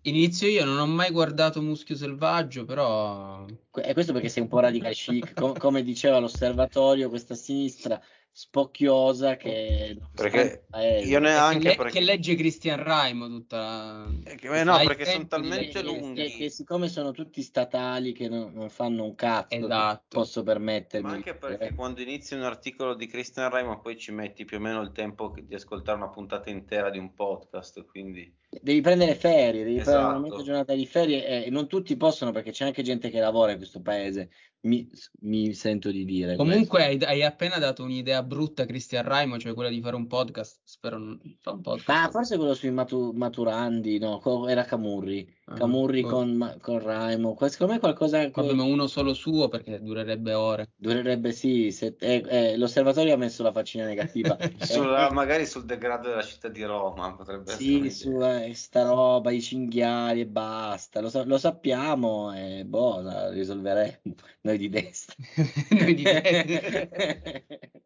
Inizio 0.02 0.48
io, 0.48 0.64
non 0.64 0.78
ho 0.78 0.86
mai 0.86 1.10
guardato 1.10 1.60
Muschio 1.60 1.94
Selvaggio, 1.94 2.64
però 2.64 3.44
E 3.74 3.92
questo 3.92 4.12
perché 4.12 4.28
sei 4.28 4.42
un 4.42 4.48
po' 4.48 4.60
radical 4.60 4.94
chic, 4.94 5.34
com- 5.34 5.56
come 5.58 5.82
diceva 5.82 6.18
l'osservatorio, 6.18 7.10
questa 7.10 7.34
sinistra 7.34 8.00
spocchiosa 8.32 9.36
che... 9.36 9.98
Perché 10.14 10.64
Eh, 10.72 11.00
io 11.04 11.18
che, 11.18 11.24
neanche 11.26 11.68
le- 11.68 11.74
perché... 11.76 11.98
che 11.98 12.04
legge 12.04 12.34
Cristian 12.36 12.82
Raimo 12.82 13.28
tutta 13.28 13.56
la... 13.58 14.10
Eh, 14.24 14.34
che- 14.36 14.60
eh, 14.60 14.64
no, 14.64 14.78
perché 14.84 15.04
sono 15.04 15.26
talmente 15.26 15.72
che, 15.72 15.82
lunghi. 15.82 16.22
che- 16.30 16.36
che 16.36 16.50
siccome 16.50 16.88
sono 16.88 17.12
tutti 17.12 17.42
statali 17.42 18.12
che 18.12 18.28
non, 18.28 18.52
non 18.54 18.70
fanno 18.70 19.04
un 19.04 19.14
cazzo, 19.14 19.54
Esatto. 19.56 20.04
posso 20.08 20.42
permettermi. 20.42 21.08
Ma 21.08 21.14
anche 21.14 21.34
perché 21.34 21.58
dire. 21.64 21.74
quando 21.74 22.00
inizi 22.00 22.34
un 22.34 22.42
articolo 22.42 22.94
di 22.94 23.06
Christian 23.06 23.50
Raimond 23.50 23.80
poi 23.80 23.98
ci 23.98 24.12
metti 24.12 24.44
più 24.44 24.56
o 24.56 24.60
meno 24.60 24.80
il 24.80 24.92
tempo 24.92 25.30
che- 25.30 25.46
di 25.46 25.54
ascoltare 25.54 25.98
una 25.98 26.08
puntata 26.08 26.50
intera 26.50 26.90
di 26.90 26.98
un 26.98 27.12
podcast, 27.14 27.84
quindi... 27.86 28.32
Devi 28.50 28.80
prendere 28.80 29.14
ferie, 29.14 29.62
devi 29.62 29.76
prendere 29.76 29.96
una 29.98 30.08
Esatto. 30.08 30.20
mezza 30.22 30.42
giornata 30.42 30.74
di 30.74 30.84
ferie 30.84 31.24
eh, 31.24 31.44
e 31.46 31.50
non 31.50 31.68
tutti 31.68 31.96
possono 31.96 32.32
perché 32.32 32.50
c'è 32.50 32.64
anche 32.64 32.82
gente 32.82 33.08
che 33.08 33.20
lavora 33.20 33.52
in 33.52 33.58
questo 33.58 33.80
paese, 33.80 34.30
mi, 34.62 34.90
mi 35.20 35.54
sento 35.54 35.92
di 35.92 36.04
dire. 36.04 36.34
Comunque 36.34 36.84
hai, 36.84 36.98
hai 37.04 37.22
appena 37.22 37.58
dato 37.58 37.84
un'idea 37.84 38.24
brutta 38.24 38.64
a 38.64 38.66
Cristian 38.66 39.04
Raimo, 39.04 39.38
cioè 39.38 39.54
quella 39.54 39.70
di 39.70 39.80
fare 39.80 39.94
un 39.94 40.08
podcast. 40.08 40.58
Spero 40.64 40.98
non 40.98 41.20
fa 41.40 41.52
un 41.52 41.60
podcast. 41.60 41.88
Ah, 41.90 42.10
forse 42.10 42.36
quello 42.36 42.54
sui 42.54 42.70
matu- 42.72 43.12
maturandi, 43.12 43.98
no, 44.00 44.20
era 44.48 44.64
Camurri. 44.64 45.32
Ah, 45.46 45.54
Camurri 45.54 46.02
con, 46.02 46.56
con 46.60 46.78
Raimo. 46.80 47.36
Secondo 47.48 47.72
me 47.74 47.78
qualcosa 47.78 48.28
Vabbè, 48.28 48.52
ma 48.52 48.62
uno 48.64 48.86
solo 48.88 49.14
suo 49.14 49.48
perché 49.48 49.80
durerebbe 49.80 50.34
ore. 50.34 50.70
durerebbe, 50.76 51.32
sì. 51.32 51.70
se- 51.70 51.96
eh, 51.98 52.22
eh, 52.28 52.56
l'osservatorio 52.56 53.14
ha 53.14 53.16
messo 53.16 53.42
la 53.44 53.52
faccina 53.52 53.84
negativa. 53.86 54.36
Sulla- 54.58 55.08
Eh, 55.08 55.12
magari 55.12 55.46
sul 55.46 55.64
degrado 55.64 56.08
della 56.08 56.22
città 56.22 56.48
di 56.48 56.62
Roma 56.64 57.14
potrebbe 57.14 57.52
essere 57.52 57.64
Sì, 57.64 57.70
un'idea. 57.74 57.90
su 57.90 58.18
eh, 58.44 58.54
sta 58.54 58.82
roba, 58.84 59.30
i 59.30 59.40
cinghiali 59.40 60.20
e 60.20 60.26
basta, 60.26 61.00
lo, 61.00 61.08
sa- 61.08 61.24
lo 61.24 61.38
sappiamo 61.38 62.34
e 62.34 62.64
boh, 62.64 63.00
la 63.00 63.30
risolveremo 63.30 64.00
noi 64.42 64.58
di 64.58 64.68
destra. 64.68 65.16
Noi 65.70 65.94
di 65.94 66.02
te. 66.02 67.46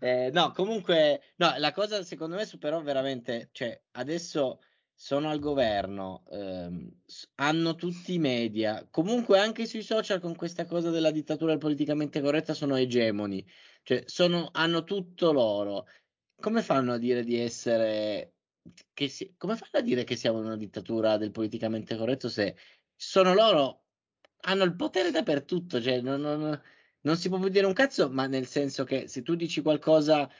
Eh, 0.00 0.30
no, 0.32 0.52
comunque, 0.52 1.22
no, 1.36 1.54
la 1.58 1.72
cosa 1.72 2.02
secondo 2.02 2.36
me 2.36 2.44
superò 2.44 2.80
veramente, 2.82 3.50
cioè 3.52 3.80
adesso 3.92 4.60
sono 4.94 5.30
al 5.30 5.38
governo, 5.40 6.24
ehm, 6.30 6.90
hanno 7.36 7.74
tutti 7.74 8.14
i 8.14 8.18
media, 8.18 8.86
comunque 8.90 9.38
anche 9.38 9.66
sui 9.66 9.82
social 9.82 10.20
con 10.20 10.34
questa 10.36 10.64
cosa 10.66 10.90
della 10.90 11.10
dittatura 11.10 11.56
politicamente 11.56 12.20
corretta 12.20 12.54
sono 12.54 12.76
egemoni, 12.76 13.44
cioè 13.82 14.02
sono, 14.06 14.48
hanno 14.52 14.84
tutto 14.84 15.32
loro. 15.32 15.86
Come 16.40 16.62
fanno 16.62 16.92
a 16.92 16.98
dire 16.98 17.24
di 17.24 17.38
essere, 17.38 18.31
si- 19.08 19.34
come 19.36 19.56
fanno 19.56 19.82
a 19.82 19.86
dire 19.86 20.04
che 20.04 20.16
siamo 20.16 20.38
in 20.38 20.44
una 20.46 20.56
dittatura 20.56 21.16
del 21.16 21.30
politicamente 21.30 21.96
corretto 21.96 22.28
se 22.28 22.56
sono 22.94 23.34
loro, 23.34 23.86
hanno 24.44 24.64
il 24.64 24.74
potere 24.76 25.10
dappertutto, 25.10 25.80
cioè 25.80 26.00
non, 26.00 26.20
non- 26.20 26.60
non 27.00 27.16
si 27.16 27.28
può 27.28 27.38
più 27.38 27.48
dire 27.48 27.66
un 27.66 27.72
cazzo, 27.72 28.10
ma 28.10 28.26
nel 28.26 28.46
senso 28.46 28.84
che 28.84 29.08
se 29.08 29.22
tu 29.22 29.34
dici 29.34 29.60
qualcosa 29.62 30.30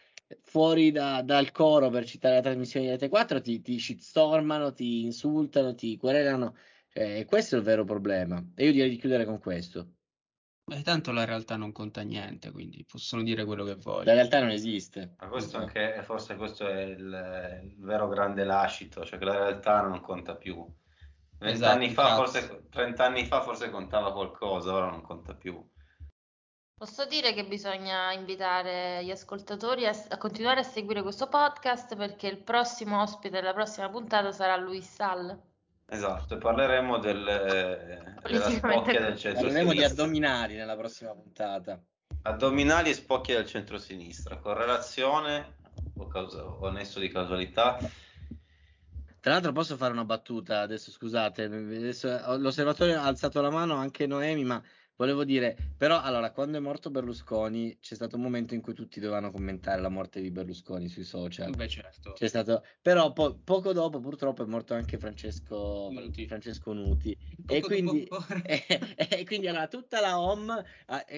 fuori 0.43 0.91
da- 0.91 1.23
dal 1.23 1.51
coro 1.53 1.91
per 1.91 2.05
citare 2.07 2.37
la 2.37 2.41
trasmissione 2.43 2.87
di 2.87 2.93
Rete 2.93 3.09
4 3.09 3.41
ti, 3.41 3.61
ti 3.61 3.79
shitstormano, 3.79 4.73
ti 4.73 5.03
insultano, 5.05 5.75
ti 5.75 5.97
querelano, 5.97 6.55
cioè, 6.89 7.25
questo 7.25 7.57
è 7.57 7.59
il 7.59 7.65
vero 7.65 7.85
problema. 7.85 8.45
E 8.55 8.65
io 8.67 8.73
direi 8.73 8.91
di 8.91 8.97
chiudere 8.97 9.25
con 9.25 9.39
questo. 9.41 9.97
Beh, 10.65 10.83
tanto 10.83 11.13
la 11.13 11.25
realtà 11.25 11.57
non 11.57 11.73
conta 11.73 12.03
niente, 12.03 12.51
quindi 12.53 12.85
possono 12.85 13.23
dire 13.23 13.45
quello 13.45 13.65
che 13.65 13.75
La 13.75 13.81
vogliono. 13.83 14.13
realtà 14.13 14.41
non 14.41 14.51
esiste. 14.51 15.15
Ma 15.19 15.29
questo 15.29 15.59
No. 15.59 15.65
anche, 15.65 16.03
forse 16.05 16.37
questo 16.37 16.69
è 16.69 16.83
il, 16.83 17.61
il 17.65 17.75
vero 17.85 18.09
grande 18.09 18.45
lascito, 18.45 19.05
cioè 19.05 19.19
che 19.19 19.25
la 19.25 19.39
realtà 19.39 19.81
non 19.83 20.01
conta 20.01 20.37
più. 20.37 20.65
Vent'anni 21.39 21.87
Esatto, 21.87 21.93
fa, 21.93 22.03
cazzo. 22.03 22.17
forse, 22.17 22.69
trent'anni 22.71 23.27
fa 23.27 23.43
forse 23.43 23.71
contava 23.71 24.13
qualcosa, 24.13 24.73
ora 24.73 24.89
non 24.91 25.03
conta 25.03 25.35
più. 25.35 25.61
Posso 26.75 27.05
dire 27.07 27.33
che 27.33 27.45
bisogna 27.45 28.13
invitare 28.13 29.05
gli 29.05 29.11
ascoltatori 29.11 29.87
a, 29.87 29.93
a 30.09 30.17
continuare 30.19 30.61
a 30.61 30.65
seguire 30.65 31.03
questo 31.03 31.29
podcast 31.29 31.97
perché 31.97 32.27
il 32.29 32.39
prossimo 32.43 33.01
ospite 33.03 33.31
della 33.41 33.53
prossima 33.53 33.89
puntata 33.91 34.33
sarà 34.33 34.57
Luis 34.57 34.93
Sall. 34.93 35.41
Esatto, 35.93 36.39
parleremo 36.39 36.99
del, 36.99 37.23
della 37.23 38.15
Politicamente 38.23 38.57
spocchia 38.57 39.01
del 39.01 39.19
centro 39.19 39.43
Parleremo 39.43 39.73
di 39.73 39.85
addominali 39.85 40.55
nella 40.57 40.75
prossima 40.75 41.13
puntata. 41.13 41.79
Addominali 42.23 42.89
e 42.89 42.95
spocchia 42.95 43.37
del 43.37 43.47
centro-sinistra, 43.47 44.39
correlazione 44.39 45.57
o, 45.99 46.07
causa- 46.07 46.45
o 46.45 46.71
nesso 46.71 46.99
di 46.99 47.09
causalità. 47.09 47.77
Tra 49.21 49.33
l'altro 49.33 49.53
posso 49.53 49.77
fare 49.77 49.93
una 49.93 50.07
battuta 50.07 50.61
adesso, 50.61 50.91
scusate, 50.91 51.45
adesso, 51.45 52.39
l'osservatorio 52.39 52.99
ha 52.99 53.05
alzato 53.05 53.43
la 53.43 53.51
mano 53.51 53.75
anche 53.75 54.07
Noemi, 54.07 54.45
ma 54.45 54.63
volevo 55.03 55.25
dire, 55.25 55.57
però 55.77 56.01
allora, 56.01 56.31
quando 56.31 56.59
è 56.59 56.61
morto 56.61 56.89
Berlusconi 56.89 57.79
c'è 57.81 57.97
stato 57.97 58.15
un 58.15 58.23
momento 58.23 58.55
in 58.55 58.61
cui 58.61 58.73
tutti 58.73 59.01
dovevano 59.01 59.33
commentare 59.33 59.81
la 59.81 59.89
morte 59.89 60.21
di 60.21 60.31
Berlusconi 60.31 60.89
sui 60.89 61.03
social. 61.03 61.51
Beh, 61.51 61.69
certo. 61.69 62.13
C'è 62.13 62.29
stato, 62.29 62.65
però 62.81 63.13
po- 63.13 63.37
poco 63.43 63.73
dopo 63.73 63.99
purtroppo 63.99 64.45
è 64.45 64.47
morto 64.47 64.75
anche 64.75 64.99
Francesco 64.99 65.89
Nuti. 65.91 66.27
Francesco 66.29 66.73
Nuti. 66.73 67.17
E 67.49 67.61
quindi, 67.61 68.09
e, 68.47 68.65
e 68.95 69.25
quindi 69.25 69.49
allora, 69.49 69.67
tutta 69.67 70.01
la 70.01 70.21
home, 70.21 70.65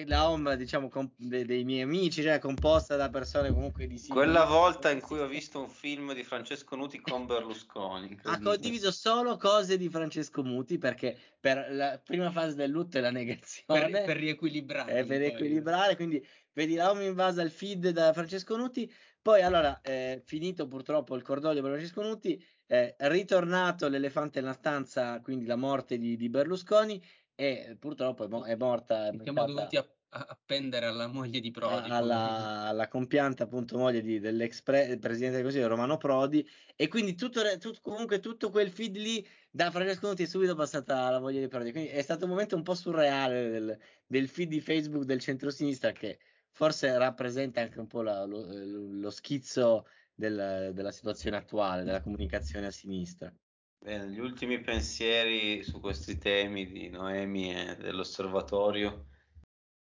la 0.05 0.29
home 0.29 0.57
diciamo 0.57 0.89
com- 0.89 1.11
de- 1.15 1.45
dei 1.45 1.63
miei 1.63 1.81
amici, 1.81 2.23
cioè 2.23 2.39
composta 2.39 2.95
da 2.95 3.09
persone 3.09 3.51
comunque 3.51 3.85
di 3.85 3.99
sinistra, 3.99 4.15
Quella 4.15 4.45
volta 4.45 4.89
in 4.89 5.01
cui 5.01 5.19
ho 5.19 5.27
visto 5.27 5.59
un 5.59 5.69
film 5.69 6.13
di 6.15 6.23
Francesco 6.23 6.75
Nuti 6.75 6.99
con 6.99 7.27
Berlusconi. 7.27 8.17
ha 8.25 8.39
condiviso 8.41 8.91
solo 8.91 9.37
cose 9.37 9.77
di 9.77 9.89
Francesco 9.89 10.43
Muti 10.43 10.79
perché 10.79 11.15
per 11.45 11.67
la 11.69 11.99
prima 12.03 12.31
fase 12.31 12.55
del 12.55 12.71
lutto 12.71 12.97
è 12.97 13.01
la 13.01 13.11
negazione 13.11 13.89
per, 13.91 14.03
per 14.03 14.17
riequilibrare. 14.17 14.91
eh, 14.99 15.05
per 15.05 15.17
po' 15.19 15.23
il- 15.27 15.31
equilibrare 15.33 15.95
quindi 15.95 16.25
vedi 16.53 16.73
la 16.73 16.89
home 16.89 17.05
invasa 17.05 17.43
il 17.43 17.51
feed 17.51 17.89
da 17.89 18.13
Francesco 18.13 18.55
Nuti 18.57 18.91
poi 19.21 19.41
allora 19.43 19.79
eh, 19.81 20.23
finito 20.25 20.67
purtroppo 20.67 21.15
il 21.15 21.21
cordoglio 21.21 21.61
per 21.61 21.71
Francesco 21.73 22.01
Nuti 22.01 22.43
eh, 22.65 22.95
ritornato 22.97 23.87
l'elefante 23.87 24.41
nella 24.41 24.53
stanza 24.53 25.19
quindi 25.21 25.45
la 25.45 25.55
morte 25.55 25.99
di, 25.99 26.15
di 26.15 26.29
Berlusconi 26.29 26.99
e 27.35 27.75
purtroppo 27.79 28.23
è, 28.25 28.27
mo- 28.27 28.43
è 28.45 28.55
morta 28.55 29.11
siamo 29.21 29.45
mancata- 29.45 29.45
dovuti 29.45 29.77
a- 29.77 29.94
appendere 30.15 30.85
alla 30.85 31.07
moglie 31.07 31.39
di 31.39 31.51
Prodi. 31.51 31.89
alla, 31.89 32.67
alla 32.67 32.87
compianta 32.87 33.43
appunto 33.43 33.77
moglie 33.77 34.01
di- 34.01 34.19
dell'ex 34.19 34.61
pre- 34.61 34.97
presidente 34.97 35.35
del 35.35 35.43
Consiglio 35.43 35.67
Romano 35.67 35.97
Prodi 35.97 36.47
e 36.75 36.87
quindi 36.87 37.15
tutto, 37.15 37.41
re- 37.41 37.57
tut- 37.57 37.81
comunque 37.81 38.19
tutto 38.19 38.49
quel 38.49 38.69
feed 38.71 38.95
lì 38.95 39.27
da 39.49 39.71
Francesco 39.71 40.07
Nuti 40.07 40.23
è 40.23 40.25
subito 40.27 40.55
passata 40.55 41.05
alla 41.05 41.19
moglie 41.19 41.41
di 41.41 41.47
Prodi 41.47 41.71
quindi 41.71 41.89
è 41.89 42.01
stato 42.01 42.23
un 42.25 42.31
momento 42.31 42.55
un 42.55 42.63
po' 42.63 42.75
surreale 42.75 43.49
del, 43.49 43.79
del 44.05 44.27
feed 44.29 44.49
di 44.49 44.61
Facebook 44.61 45.03
del 45.03 45.19
centrosinistra 45.19 45.91
che 45.91 46.19
forse 46.51 46.97
rappresenta 46.97 47.61
anche 47.61 47.79
un 47.79 47.87
po' 47.87 48.01
la- 48.01 48.23
lo, 48.25 48.45
lo 48.47 49.09
schizzo 49.09 49.85
del- 50.13 50.71
della 50.73 50.91
situazione 50.91 51.37
attuale 51.37 51.83
della 51.83 52.01
comunicazione 52.01 52.67
a 52.67 52.71
sinistra 52.71 53.33
Bene, 53.77 54.09
gli 54.09 54.19
ultimi 54.19 54.59
pensieri 54.61 55.61
su 55.61 55.79
questi 55.79 56.17
temi 56.17 56.65
di 56.65 56.89
Noemi 56.89 57.53
e 57.53 57.75
dell'osservatorio. 57.75 59.09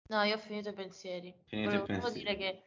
No, 0.09 0.23
io 0.23 0.35
ho 0.37 0.39
finito 0.39 0.71
i 0.71 0.75
pensieri. 0.75 1.35
Finito 1.47 1.71
Volevo 1.71 1.87
pensieri. 1.87 2.19
dire 2.19 2.37
che 2.37 2.63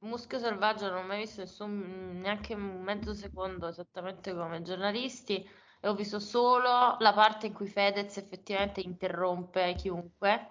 Muschio 0.00 0.38
Selvaggio 0.38 0.88
non 0.88 0.98
ho 0.98 1.06
mai 1.06 1.18
visto 1.20 1.40
nessun, 1.40 2.20
neanche 2.20 2.54
un 2.54 2.82
mezzo 2.82 3.14
secondo 3.14 3.68
esattamente 3.68 4.34
come 4.34 4.62
giornalisti 4.62 5.48
e 5.80 5.88
ho 5.88 5.94
visto 5.94 6.20
solo 6.20 6.96
la 6.98 7.12
parte 7.14 7.46
in 7.46 7.52
cui 7.52 7.66
Fedez 7.66 8.16
effettivamente 8.18 8.80
interrompe 8.80 9.74
chiunque 9.74 10.50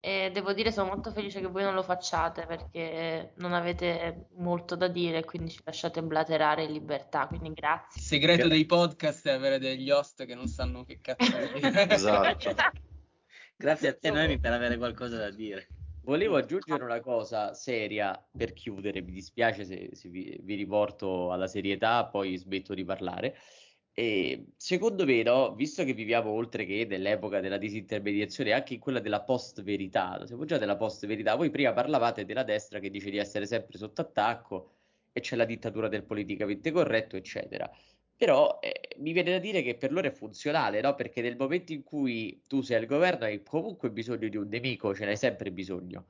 e 0.00 0.30
devo 0.32 0.52
dire 0.52 0.70
sono 0.70 0.90
molto 0.90 1.10
felice 1.10 1.40
che 1.40 1.46
voi 1.46 1.64
non 1.64 1.74
lo 1.74 1.82
facciate 1.82 2.46
perché 2.46 3.32
non 3.36 3.52
avete 3.52 4.28
molto 4.36 4.76
da 4.76 4.88
dire 4.88 5.18
e 5.18 5.24
quindi 5.24 5.50
ci 5.50 5.60
lasciate 5.64 6.02
blaterare 6.02 6.64
in 6.64 6.72
libertà, 6.72 7.26
quindi 7.26 7.48
Il 7.48 7.54
grazie. 7.54 8.00
segreto 8.00 8.48
dei 8.48 8.66
podcast 8.66 9.26
è 9.26 9.32
avere 9.32 9.58
degli 9.58 9.90
host 9.90 10.24
che 10.24 10.34
non 10.34 10.46
sanno 10.46 10.84
che 10.84 11.00
cazzo 11.00 11.32
dire. 11.54 11.88
Esatto. 11.88 12.54
Grazie 13.58 13.88
a 13.88 13.94
te, 13.94 14.10
Noemi, 14.10 14.38
per 14.38 14.52
avere 14.52 14.76
qualcosa 14.76 15.16
da 15.16 15.30
dire. 15.30 15.68
Volevo 16.02 16.36
aggiungere 16.36 16.84
una 16.84 17.00
cosa 17.00 17.54
seria 17.54 18.22
per 18.30 18.52
chiudere, 18.52 19.02
mi 19.02 19.12
dispiace 19.12 19.64
se, 19.64 19.88
se 19.92 20.08
vi, 20.08 20.38
vi 20.42 20.54
riporto 20.54 21.32
alla 21.32 21.48
serietà, 21.48 22.06
poi 22.06 22.36
smetto 22.36 22.74
di 22.74 22.84
parlare. 22.84 23.34
E 23.92 24.52
secondo 24.56 25.06
me, 25.06 25.22
no, 25.22 25.54
visto 25.54 25.82
che 25.84 25.94
viviamo 25.94 26.30
oltre 26.30 26.66
che 26.66 26.86
nell'epoca 26.88 27.40
della 27.40 27.56
disintermediazione, 27.56 28.52
anche 28.52 28.74
in 28.74 28.80
quella 28.80 29.00
della 29.00 29.22
post-verità, 29.22 30.24
siamo 30.26 30.44
già 30.44 30.58
della 30.58 30.76
post-verità, 30.76 31.34
voi 31.34 31.48
prima 31.50 31.72
parlavate 31.72 32.26
della 32.26 32.44
destra 32.44 32.78
che 32.78 32.90
dice 32.90 33.08
di 33.08 33.16
essere 33.16 33.46
sempre 33.46 33.78
sotto 33.78 34.02
attacco 34.02 34.72
e 35.12 35.20
c'è 35.20 35.34
la 35.34 35.46
dittatura 35.46 35.88
del 35.88 36.04
politicamente 36.04 36.70
corretto, 36.70 37.16
eccetera. 37.16 37.68
Però 38.16 38.58
eh, 38.62 38.94
mi 38.98 39.12
viene 39.12 39.30
da 39.32 39.38
dire 39.38 39.62
che 39.62 39.76
per 39.76 39.92
loro 39.92 40.06
è 40.08 40.10
funzionale, 40.10 40.80
no? 40.80 40.94
Perché 40.94 41.20
nel 41.20 41.36
momento 41.36 41.72
in 41.72 41.82
cui 41.82 42.44
tu 42.46 42.62
sei 42.62 42.78
al 42.78 42.86
governo 42.86 43.24
hai 43.26 43.42
comunque 43.42 43.90
bisogno 43.90 44.28
di 44.28 44.36
un 44.36 44.48
nemico, 44.48 44.94
ce 44.94 45.04
n'hai 45.04 45.16
sempre 45.16 45.52
bisogno. 45.52 46.06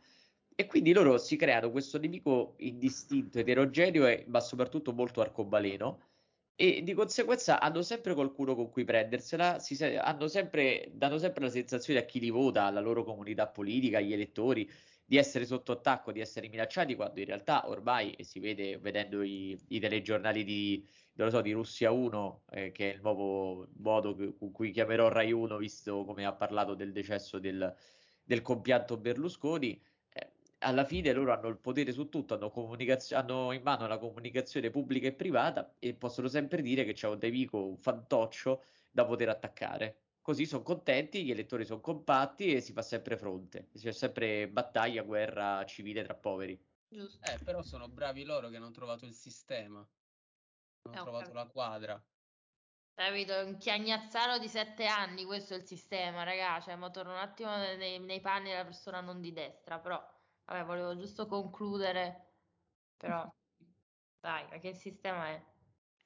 E 0.55 0.67
quindi 0.67 0.93
loro 0.93 1.19
si 1.19 1.37
creano 1.37 1.71
questo 1.71 1.99
nemico 1.99 2.55
indistinto, 2.59 3.39
eterogeneo, 3.41 4.07
e, 4.07 4.25
ma 4.29 4.41
soprattutto 4.41 4.93
molto 4.93 5.21
arcobaleno. 5.21 6.01
E 6.55 6.83
di 6.83 6.95
conseguenza 6.95 7.61
hanno 7.61 7.83
sempre 7.83 8.15
qualcuno 8.15 8.55
con 8.55 8.71
cui 8.71 8.85
prendersela, 8.85 9.59
se- 9.59 9.99
hanno 9.99 10.27
sempre, 10.29 10.91
danno 10.95 11.19
sempre 11.19 11.45
la 11.45 11.51
sensazione 11.51 12.01
a 12.01 12.05
chi 12.05 12.19
li 12.21 12.31
vota, 12.31 12.65
alla 12.65 12.81
loro 12.81 13.05
comunità 13.05 13.47
politica, 13.49 13.99
agli 13.99 14.13
elettori, 14.13 14.69
di 15.05 15.17
essere 15.19 15.45
sotto 15.45 15.73
attacco, 15.73 16.13
di 16.13 16.21
essere 16.21 16.49
minacciati, 16.49 16.95
quando 16.95 17.21
in 17.21 17.27
realtà 17.27 17.69
ormai, 17.69 18.13
e 18.13 18.25
si 18.25 18.41
vede 18.41 18.79
vedendo 18.79 19.23
i, 19.23 19.59
i 19.69 19.79
telegiornali 19.81 20.45
di, 20.45 20.87
non 21.17 21.27
lo 21.29 21.31
so, 21.31 21.41
di 21.41 21.53
Russia 21.53 21.91
1, 21.91 22.45
eh, 22.51 22.73
che 22.73 22.91
è 22.91 22.95
il 22.95 23.01
nuovo 23.01 23.69
modo 23.77 24.15
con 24.15 24.51
cui 24.53 24.71
chiamerò 24.71 25.09
Rai 25.09 25.33
1, 25.33 25.57
visto 25.57 26.05
come 26.05 26.25
ha 26.27 26.35
parlato 26.35 26.75
del 26.75 26.93
decesso 26.93 27.39
del, 27.39 27.75
del 28.23 28.43
compianto 28.43 28.99
Berlusconi. 28.99 29.83
eh, 30.11 30.33
alla 30.59 30.85
fine 30.85 31.13
loro 31.13 31.33
hanno 31.33 31.49
il 31.49 31.59
potere 31.59 31.93
su 31.93 32.09
tutto, 32.09 32.35
hanno, 32.35 32.51
comunicaz- 32.51 33.13
hanno 33.13 33.53
in 33.53 33.63
mano 33.63 33.87
la 33.87 33.99
comunicazione 33.99 34.71
pubblica 34.71 35.07
e 35.09 35.15
privata 35.15 35.75
e 35.79 35.95
possono 35.95 36.29
sempre 36.29 36.61
dire 36.63 36.85
che 36.85 36.93
c'è 36.93 37.09
un 37.09 37.19
nemico, 37.21 37.67
un 37.67 37.77
fantoccio 37.79 38.63
da 38.91 39.05
poter 39.07 39.29
attaccare. 39.31 40.01
Così 40.21 40.45
sono 40.45 40.63
contenti, 40.63 41.25
gli 41.25 41.31
elettori 41.31 41.65
sono 41.65 41.81
compatti 41.81 42.53
e 42.53 42.61
si 42.61 42.73
fa 42.73 42.83
sempre 42.83 43.17
fronte. 43.17 43.69
C'è 43.73 43.93
sempre 43.93 44.49
battaglia, 44.49 45.03
guerra 45.03 45.65
civile 45.65 46.03
tra 46.03 46.15
poveri. 46.15 46.61
Eh, 47.21 47.39
però 47.45 47.63
sono 47.63 47.89
bravi 47.89 48.25
loro 48.25 48.49
che 48.49 48.57
hanno 48.57 48.71
trovato 48.71 49.07
il 49.07 49.13
sistema, 49.15 49.87
hanno 50.87 50.97
Eh, 50.97 50.99
ho 50.99 51.03
trovato 51.03 51.33
la 51.33 51.47
quadra. 51.47 52.03
Capito? 52.95 53.33
È 53.35 53.43
un 53.43 53.59
chiagnazzaro 53.59 54.39
di 54.39 54.49
sette 54.49 54.87
anni, 54.87 55.25
questo 55.25 55.55
è 55.55 55.57
il 55.59 55.65
sistema, 55.67 56.23
raga. 56.25 56.61
Cioè, 56.61 56.77
mo 56.77 56.91
torno 56.91 57.13
un 57.13 57.19
attimo 57.19 57.55
nei, 57.57 57.99
nei 58.01 58.21
panni 58.21 58.49
della 58.51 58.65
persona 58.65 59.01
non 59.01 59.21
di 59.21 59.33
destra, 59.33 59.79
però, 59.79 60.03
vabbè, 60.45 60.65
volevo 60.65 60.97
giusto 60.97 61.27
concludere, 61.27 62.35
però, 62.97 63.31
dai, 64.21 64.49
ma 64.49 64.59
che 64.59 64.75
sistema 64.75 65.29
è? 65.29 65.45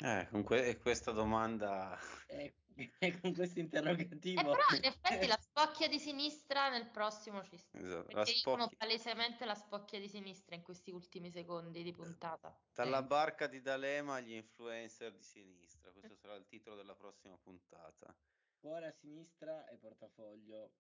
Eh, 0.03 0.27
con 0.31 0.43
que- 0.43 0.79
questa 0.81 1.13
domanda 1.13 1.99
E, 2.29 2.37
e 2.37 2.55
con 3.21 3.35
questo 3.35 3.59
Eh, 3.59 3.63
interrogativo. 3.63 4.43
però 4.43 4.63
in 4.77 4.85
effetti 4.85 5.27
la 5.27 5.39
spocchia 5.41 5.89
di 5.89 5.99
sinistra 5.99 6.69
nel 6.71 6.91
prossimo 6.91 7.43
ci 7.45 7.57
sta. 7.57 7.79
esatto, 7.79 8.09
la 8.09 8.15
Perché 8.15 8.31
io 8.33 8.37
sono 8.39 8.63
spocchi- 8.63 8.77
palesemente 8.77 9.45
la 9.45 9.55
spocchia 9.55 9.99
di 10.01 10.09
sinistra 10.09 10.55
in 10.55 10.63
questi 10.63 10.91
ultimi 10.91 11.31
secondi 11.31 11.83
di 11.83 11.93
puntata. 11.93 12.59
dalla 12.73 13.01
Eh. 13.01 13.05
barca 13.07 13.47
di 13.47 13.61
D'Alema 13.61 14.15
agli 14.17 14.33
influencer 14.35 15.13
di 15.15 15.23
sinistra. 15.23 15.91
Questo 15.93 16.15
sarà 16.15 16.35
il 16.35 16.47
titolo 16.47 16.77
della 16.77 16.95
prossima 16.95 17.37
puntata. 17.39 18.15
Cuore 18.59 18.87
a 18.89 18.93
sinistra 18.93 19.67
e 19.69 19.77
portafoglio. 19.79 20.71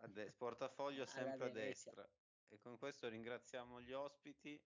A 0.00 0.06
des- 0.06 0.32
portafoglio 0.36 1.04
sempre 1.06 1.46
a 1.48 1.50
destra. 1.50 1.92
destra. 1.92 2.08
E 2.50 2.58
con 2.60 2.78
questo 2.78 3.08
ringraziamo 3.08 3.80
gli 3.80 3.92
ospiti 3.92 4.58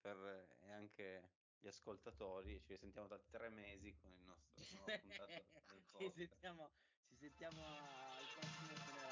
per- 0.00 0.56
e 0.60 0.70
anche 0.72 1.32
gli 1.66 1.68
ascoltatori. 1.68 2.60
Ci 2.62 2.72
risentiamo 2.74 3.08
da 3.08 3.18
tre 3.28 3.48
mesi 3.48 3.92
con 4.00 4.12
il 4.12 4.22
nostro 4.22 4.64
nuovo 4.70 4.86
puntato. 4.86 5.98
ci, 5.98 6.10
sentiamo, 6.14 6.70
ci 7.08 7.16
sentiamo 7.16 7.60
al 7.60 8.24
prossimo 8.38 9.05